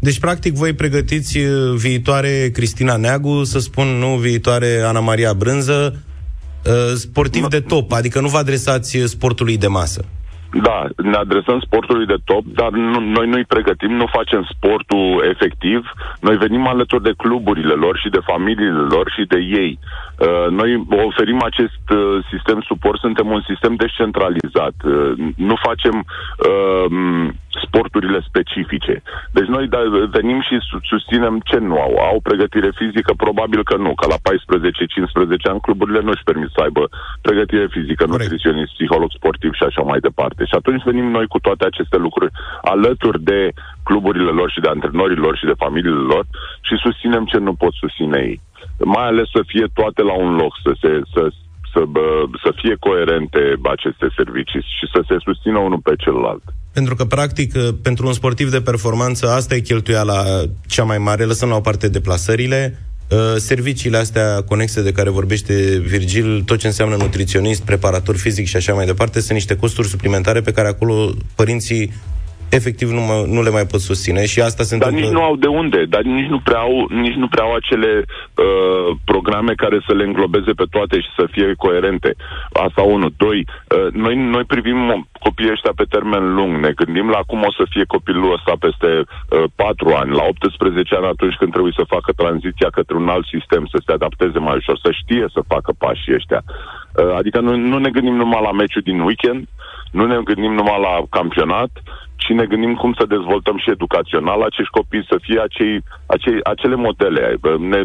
[0.00, 1.46] Deci, practic, voi pregătiți uh,
[1.86, 8.20] viitoare Cristina Neagu, să spun, nu viitoare Ana Maria Brânză, uh, sportiv de top, adică
[8.20, 10.04] nu vă adresați uh, sportului de masă.
[10.52, 15.92] Da, ne adresăm sportului de top, dar nu, noi nu-i pregătim, nu facem sportul efectiv.
[16.20, 19.78] Noi venim alături de cluburile lor și de familiile lor și de ei.
[20.18, 20.70] Uh, noi
[21.06, 24.74] oferim acest uh, sistem suport, suntem un sistem descentralizat.
[24.84, 26.86] Uh, nu facem uh,
[27.64, 29.02] sporturile specifice.
[29.36, 30.56] Deci noi da, venim și
[30.92, 31.92] susținem ce nu au.
[32.10, 33.12] Au pregătire fizică?
[33.16, 36.88] Probabil că nu, că la 14-15 ani cluburile nu își permit să aibă
[37.20, 40.44] pregătire fizică, nutriționist, psiholog sportiv și așa mai departe.
[40.44, 43.52] Și atunci venim noi cu toate aceste lucruri alături de
[43.82, 46.24] cluburile lor și de antrenorii lor și de familiile lor
[46.60, 48.40] și susținem ce nu pot susține ei.
[48.84, 51.22] Mai ales să fie toate la un loc, să se, să,
[51.72, 51.80] să,
[52.44, 53.42] să fie coerente
[53.74, 56.42] aceste servicii și să se susțină unul pe celălalt.
[56.72, 57.52] Pentru că, practic,
[57.82, 60.18] pentru un sportiv de performanță, asta e cheltuiala
[60.66, 62.78] cea mai mare, lăsând la o parte deplasările,
[63.10, 68.56] uh, serviciile astea conexe de care vorbește Virgil, tot ce înseamnă nutriționist, preparator fizic și
[68.56, 71.92] așa mai departe, sunt niște costuri suplimentare pe care acolo părinții
[72.50, 75.08] efectiv nu, mă, nu le mai pot susține și asta se Dar întâmplă...
[75.08, 77.92] nici nu au de unde, dar nici nu prea au, nici nu prea au acele
[78.04, 82.10] uh, programe care să le înglobeze pe toate și să fie coerente.
[82.52, 83.12] Asta unul.
[83.16, 87.52] Doi, uh, noi, noi privim copiii ăștia pe termen lung, ne gândim la cum o
[87.58, 91.92] să fie copilul ăsta peste uh, 4 ani, la 18 ani atunci când trebuie să
[91.94, 95.70] facă tranziția către un alt sistem, să se adapteze mai ușor, să știe să facă
[95.78, 96.42] pașii ăștia.
[96.46, 99.48] Uh, adică nu, nu ne gândim numai la meciul din weekend,
[99.90, 101.72] nu ne gândim numai la campionat,
[102.22, 105.74] ci ne gândim cum să dezvoltăm și educațional acești copii, să fie acei,
[106.14, 107.22] acei, acele modele.
[107.72, 107.80] Ne,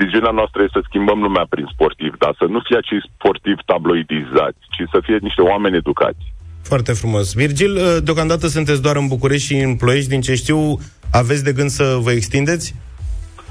[0.00, 4.60] viziunea noastră este să schimbăm lumea prin sportiv, dar să nu fie acei sportivi tabloidizați,
[4.74, 6.24] ci să fie niște oameni educați.
[6.62, 7.26] Foarte frumos.
[7.34, 10.58] Virgil, uh, deocamdată sunteți doar în București și în Ploiești, din ce știu,
[11.12, 12.74] aveți de gând să vă extindeți?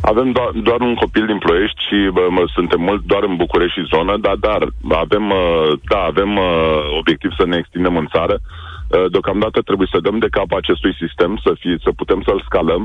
[0.02, 3.80] Avem doar, doar un copil din Ploiești și bă, mă, suntem mult doar în București
[3.80, 4.62] și zonă, dar, dar
[5.04, 8.36] avem, uh, da, avem uh, obiectiv să ne extindem în țară.
[8.40, 12.84] Uh, deocamdată trebuie să dăm de cap acestui sistem, să, fie, să putem să-l scalăm.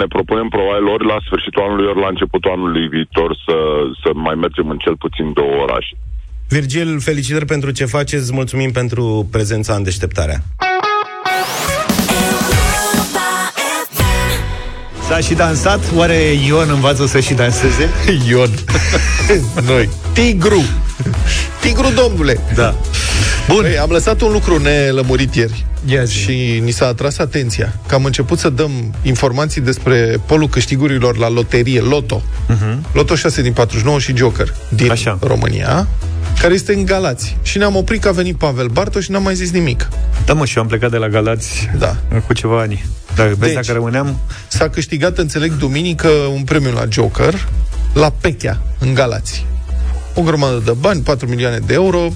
[0.00, 3.56] Ne propunem probabil ori la sfârșitul anului, ori la începutul anului viitor să,
[4.02, 5.94] să mai mergem în cel puțin două orașe.
[6.48, 10.38] Virgil, felicitări pentru ce faceți, mulțumim pentru prezența în deșteptarea.
[15.08, 15.80] S-a și dansat?
[15.94, 16.14] Oare
[16.46, 17.88] Ion învață să și danseze?
[18.28, 18.50] Ion.
[19.68, 19.88] Noi.
[20.12, 20.62] Tigru.
[21.60, 22.40] Tigru, domnule.
[22.54, 22.74] Da.
[23.48, 23.60] Bun.
[23.60, 25.64] Păi, am lăsat un lucru nelămurit ieri.
[25.86, 31.16] Ia și ni s-a atras atenția că am început să dăm informații despre polul câștigurilor
[31.16, 32.22] la loterie, Loto.
[32.48, 32.56] Mhm.
[32.56, 32.92] Uh-huh.
[32.92, 35.18] Loto 6 din 49 și Joker din Așa.
[35.20, 35.86] România,
[36.40, 37.36] care este în Galați.
[37.42, 39.88] Și ne-am oprit că a venit Pavel Bartoș și n-am mai zis nimic.
[40.26, 41.96] Da, mă, și eu am plecat de la Galați da.
[42.26, 42.84] cu ceva ani.
[43.14, 44.18] Dar vezi deci, dacă rămâneam...
[44.48, 47.48] S-a câștigat, înțeleg, duminică un premiu la Joker
[47.94, 49.46] la Pechea, în Galați.
[50.14, 52.12] O grămadă de bani, 4 milioane de euro,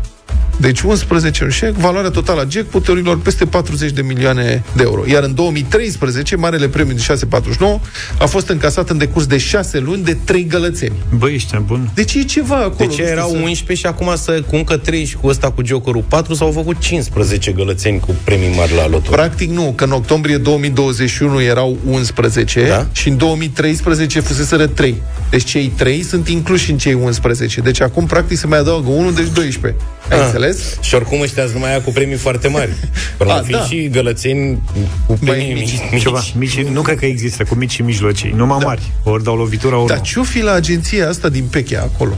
[0.58, 5.04] Deci 11 un șec, valoarea totală a jackpoturilor peste 40 de milioane de euro.
[5.08, 7.80] Iar în 2013, marele premiu de 649
[8.20, 10.94] a fost încasat în decurs de 6 luni de 3 gălățeni.
[11.18, 11.90] Băi, ești bun.
[11.94, 12.74] Deci e ceva acolo.
[12.78, 15.28] De nu ce știu erau să- 11 și acum să, cu încă 3 și cu
[15.28, 19.12] ăsta cu Jokerul 4 s-au făcut 15 gălățeni cu premii mari la loto.
[19.12, 22.88] Practic nu, că în octombrie 2021 erau 11 Da?
[22.92, 25.02] și în 2013 fuseseră 3.
[25.30, 27.62] Deci cei 3 sunt incluși în cei 11.
[27.62, 29.82] Deci acum practic se mai adaugă 1, deci 12.
[30.10, 30.26] Ai Ah.
[30.26, 30.78] înțeles?
[30.82, 32.70] Și oricum ăștia sunt numai aia cu premii foarte mari.
[33.18, 33.62] Până A, ar fi da.
[33.64, 34.62] și gălățeni
[35.06, 35.74] cu premii mici.
[35.92, 36.02] mici.
[36.02, 38.66] Ceva, mici, nu cred că există, cu mici și mijlocii, numai da.
[38.66, 38.92] mari.
[39.04, 40.04] Ori dau lovitura, ori Dar nu.
[40.04, 42.18] ce-o fi la agenția asta din Pechea, acolo?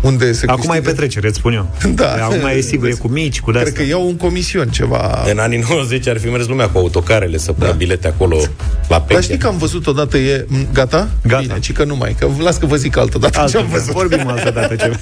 [0.00, 0.88] Unde se Acum e câștigă?
[0.90, 1.70] petrecere, îți spun eu.
[1.94, 2.12] Da.
[2.12, 3.82] Acum e sigur, e cu mici, cu Cred de-astea.
[3.84, 5.24] că iau un comision, ceva...
[5.30, 8.44] În anii 90 ar fi mers lumea cu autocarele să pună bilete acolo la
[8.88, 9.20] Dar peche.
[9.20, 10.44] știi că am văzut odată e...
[10.48, 11.08] m, Gata?
[11.26, 11.40] Gata.
[11.42, 13.66] Bine, ci că nu mai, că las că vă zic altă dată ce Altă, am
[13.66, 13.92] văzut.
[13.92, 14.90] vorbim altă dată ce.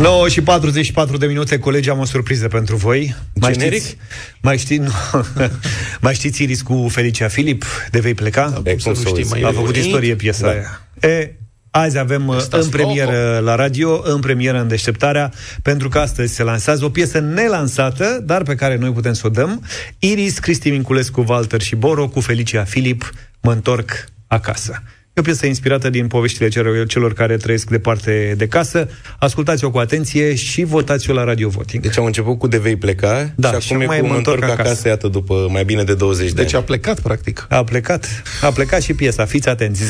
[0.00, 3.14] 9 și 44 de minute, colegi, am o surpriză pentru voi.
[3.34, 3.80] Mai Generic?
[3.82, 3.96] știți,
[4.40, 4.90] mai, știți, nu,
[6.00, 8.62] mai știți Iris cu Felicia Filip, de vei pleca?
[8.64, 9.30] E, cum să știi, uiți?
[9.30, 10.50] mai A făcut istorie piesa Da.
[10.50, 10.88] aia.
[11.00, 11.32] E,
[11.70, 15.32] azi avem uh, Stați în premieră la radio, în premieră în deșteptarea,
[15.62, 19.28] pentru că astăzi se lansează o piesă nelansată, dar pe care noi putem să o
[19.30, 19.64] dăm.
[19.98, 23.90] Iris, Cristi Minculescu, Walter și Boro cu Felicia Filip, Mă întorc
[24.26, 24.82] acasă.
[25.12, 28.88] E o piesă inspirată din poveștile celor, celor care trăiesc departe de casă.
[29.18, 31.82] Ascultați-o cu atenție și votați-o la Radio Voting.
[31.82, 34.10] Deci am început cu de vei pleca Da, și și acum e acum cu e
[34.10, 34.60] mă întorc acasă.
[34.60, 36.66] acasă, iată, după mai bine de 20 de Deci a ani.
[36.66, 37.46] plecat, practic.
[37.48, 38.06] A plecat,
[38.42, 39.24] a plecat și piesa.
[39.24, 39.82] Fiți atenți.
[39.84, 39.88] 0372069599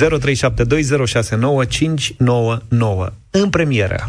[3.30, 4.04] în premieră.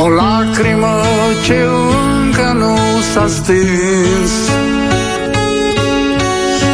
[0.00, 1.00] O lacrimă
[1.46, 1.54] ce
[2.24, 2.76] încă nu
[3.14, 4.30] s-a stins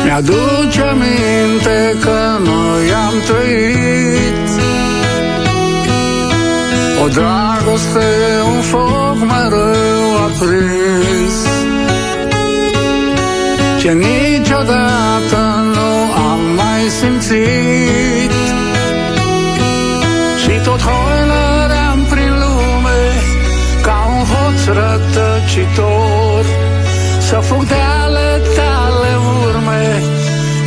[0.04, 4.48] Mi-aduce aminte că noi am trăit
[7.04, 8.08] O dragoste,
[8.54, 11.36] un foc mereu aprins.
[13.80, 15.40] Ce niciodată
[15.74, 18.32] nu am mai simțit.
[20.42, 23.00] Și tot hoinăream prin lume
[23.82, 26.44] Ca un hoț rătăcitor.
[27.18, 28.73] Să fug de ale tale urme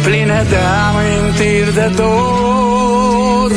[0.07, 3.51] Pline de amintiri de dor.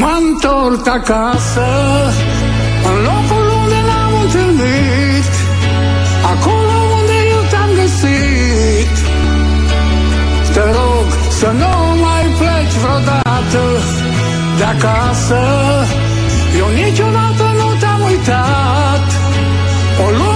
[0.00, 1.66] Mă întorc acasă
[2.88, 5.32] În locul unde n-am întâlnit
[6.32, 8.94] Acolo unde eu te-am găsit.
[10.54, 11.06] Te rog
[11.38, 11.72] să nu
[12.04, 13.62] mai pleci vreodată
[14.58, 15.40] de acasă.
[16.58, 19.06] Eu niciodată nu te-am uitat.
[20.04, 20.33] O lume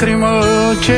[0.00, 0.28] lacrimă
[0.84, 0.96] ce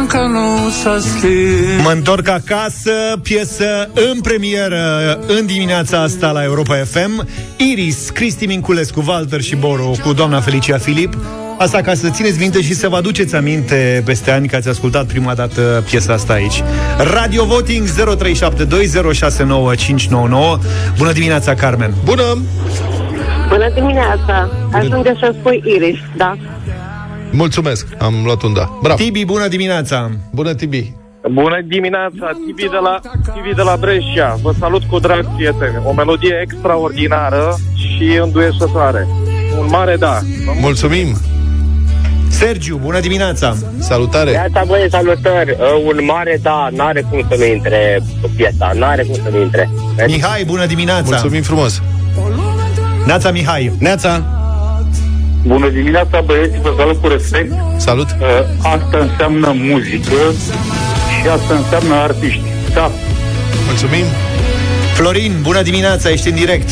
[0.00, 2.90] încă nu s-a stins Mă întorc acasă,
[3.22, 7.28] piesă în premieră în dimineața asta la Europa FM.
[7.56, 11.16] Iris, Cristi Minculescu, Walter și Boru cu doamna Felicia Filip.
[11.58, 15.06] Asta ca să țineți minte și să vă aduceți aminte peste ani că ați ascultat
[15.06, 16.62] prima dată piesa asta aici.
[17.12, 17.92] Radio Voting 0372069599.
[20.98, 21.94] Bună dimineața, Carmen!
[22.04, 22.38] Bună!
[23.48, 24.50] Bună dimineața!
[24.72, 26.36] Ajunge să spui Iris, da?
[27.36, 28.78] Mulțumesc, am luat un da.
[28.82, 29.02] Bravo!
[29.02, 30.10] Tibi, bună dimineața!
[30.32, 30.92] Bună, Tibi!
[31.32, 33.00] Bună dimineața, Tibi de la,
[33.34, 34.38] Tibi de la Brescia.
[34.42, 35.82] Vă salut cu drag, prieteni.
[35.84, 39.06] O melodie extraordinară și înduieșătoare.
[39.58, 40.20] Un mare da.
[40.60, 41.16] Mulțumim!
[42.28, 43.56] Sergiu, bună dimineața!
[43.78, 44.30] Salutare!
[44.30, 45.50] Viața, băie, salutări.
[45.50, 48.02] Uh, un mare da, n-are cum să nu intre
[48.36, 49.70] piesa, n-are cum să nu intre.
[50.06, 51.08] Mihai, bună dimineața!
[51.08, 51.82] Mulțumim frumos!
[53.06, 53.72] Neața, Mihai!
[53.78, 54.24] Neața!
[55.46, 57.52] Bună dimineața, băieți, vă salut cu respect.
[57.76, 58.06] Salut!
[58.20, 58.26] Uh,
[58.62, 60.16] asta înseamnă muzică
[61.20, 62.42] și asta înseamnă artiști.
[62.74, 62.90] Da.
[63.66, 64.04] Mulțumim!
[64.94, 66.68] Florin, bună dimineața, ești în direct.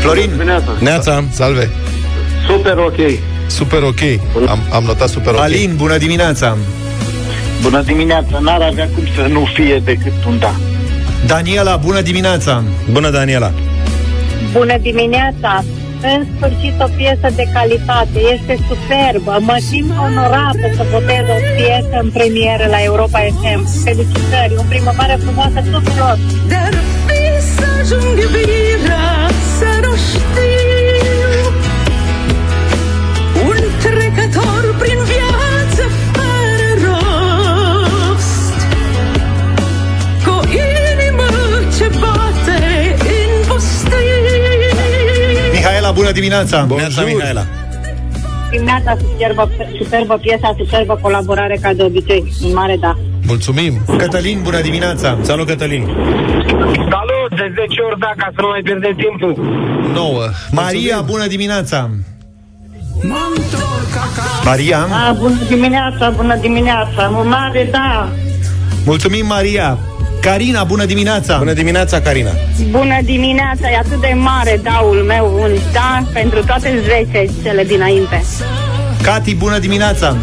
[0.00, 0.30] Florin.
[0.30, 0.70] Dimineața.
[0.80, 1.24] Neața!
[1.30, 1.70] Salve!
[2.46, 2.98] Super ok.
[3.46, 4.00] Super ok.
[4.48, 5.40] Am, am notat super ok.
[5.40, 6.56] Alin, bună dimineața.
[7.62, 10.54] Bună dimineața, n-ar avea cum să nu fie decât un da.
[11.26, 12.62] Daniela, bună dimineața.
[12.90, 13.52] Bună, Daniela.
[14.52, 15.64] Bună dimineața!
[16.12, 19.36] În sfârșit o piesă de calitate, este superbă.
[19.40, 23.60] Mă simt onorată să votez o piesă în premieră la Europa FM.
[23.84, 26.18] Felicitări, o primăvară frumoasă tuturor!
[26.48, 26.72] Dar
[27.06, 27.22] fi
[27.56, 28.63] să ajung iubirea
[45.94, 46.66] bună dimineața.
[46.76, 47.44] Neața, Mihaela.
[48.50, 49.50] Dimineața superbă,
[49.82, 52.32] superbă piesa, superbă colaborare ca de obicei.
[52.44, 52.94] Un mare da.
[53.26, 53.80] Mulțumim!
[53.98, 55.18] Cătălin, bună dimineața.
[55.22, 55.84] Salut, Cătălin.
[56.94, 59.32] Salut, de 10 ori da, ca să nu mai pierdem timpul.
[59.92, 60.22] 9.
[60.50, 61.90] Maria, bună dimineața.
[64.44, 64.78] Maria,
[65.08, 68.08] A, bună dimineața, bună dimineața, un mare da.
[68.84, 69.78] mulțumim, Maria.
[70.24, 71.38] Carina, bună dimineața.
[71.38, 72.30] Bună dimineața, Carina.
[72.70, 78.24] Bună dimineața, e atât de mare daul meu, un da pentru toate 10 cele dinainte.
[79.02, 80.16] Cati, bună dimineața.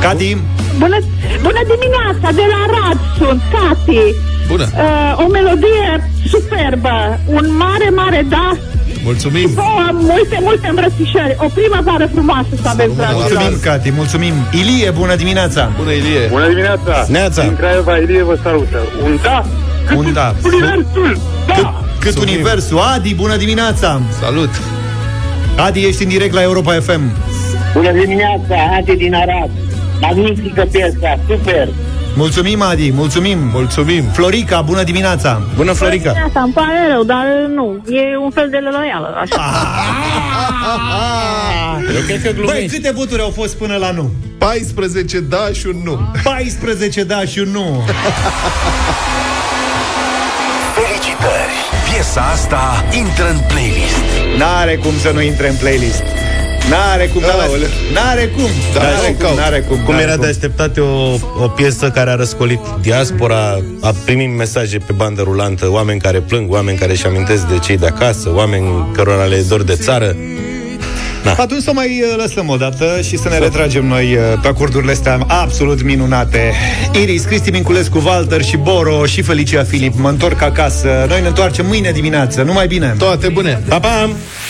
[0.00, 0.36] Cati,
[0.78, 0.98] Bună,
[1.42, 4.00] bună dimineața, de la Rad sunt, Cati.
[4.48, 4.66] Bună!
[4.74, 8.56] Uh, o melodie superbă, un mare, mare da.
[9.04, 9.50] Mulțumim!
[9.54, 11.36] Vouă multe, multe îmbrățișări.
[11.38, 13.22] O primăvară frumoasă să aveți, dragilor.
[13.28, 14.34] mulțumim, Cati, mulțumim.
[14.52, 15.72] Ilie, bună dimineața.
[15.76, 16.26] Bună, Ilie!
[16.30, 17.06] Bună dimineața!
[17.08, 17.42] Neața.
[17.42, 18.78] Din Craiova, Ilie vă salută.
[19.04, 19.44] Un da?
[19.96, 20.34] Un da.
[20.44, 21.18] Universul!
[21.46, 21.82] Da!
[22.00, 22.78] Cât universul.
[22.78, 24.00] Adi, bună dimineața.
[24.20, 24.50] Salut!
[25.56, 27.00] Adi, ești în direct la Europa FM.
[27.74, 29.50] Bună dimineața, Adi din Arad.
[30.00, 31.68] Magnifică piesa, super.
[32.16, 33.38] Mulțumim, Adi, mulțumim.
[33.52, 34.04] Mulțumim.
[34.12, 35.42] Florica, bună dimineața.
[35.56, 36.12] Bună, Florica.
[36.26, 37.82] Asta îmi pare rău, dar nu.
[37.88, 39.42] E un fel de loială, așa.
[41.94, 42.76] Eu cred că Băi, glumești.
[42.76, 44.10] câte voturi au fost până la nu?
[44.38, 46.00] 14 da și un nu.
[46.22, 47.82] 14 da și un nu.
[50.76, 51.54] Felicitări!
[51.92, 54.04] Piesa asta intră în playlist.
[54.38, 56.02] N-are cum să nu intre în playlist.
[56.68, 57.68] N-are cum, dar Aoleu.
[57.92, 58.50] N-are cum.
[58.74, 59.36] Da, n-are și cum, caut.
[59.36, 59.76] n-are cum.
[59.84, 64.36] Cum n-are era de așteptat e o, o piesă care a răscolit diaspora, a primit
[64.36, 68.30] mesaje pe bandă rulantă, oameni care plâng, oameni care își amintesc de cei de acasă,
[68.34, 70.16] oameni cărora le e dor de țară.
[71.24, 71.34] Da.
[71.38, 74.48] Atunci să o mai uh, lăsăm o dată și să ne retragem noi uh, pe
[74.48, 76.52] acordurile astea absolut minunate.
[77.00, 79.94] Iris, Cristi Minculescu, Walter și Boro și Felicia Filip.
[79.98, 81.04] Mă întorc acasă.
[81.08, 82.42] Noi ne întoarcem mâine dimineață.
[82.42, 82.94] Numai bine.
[82.98, 83.62] Toate bune!
[83.68, 84.10] Pa, pa!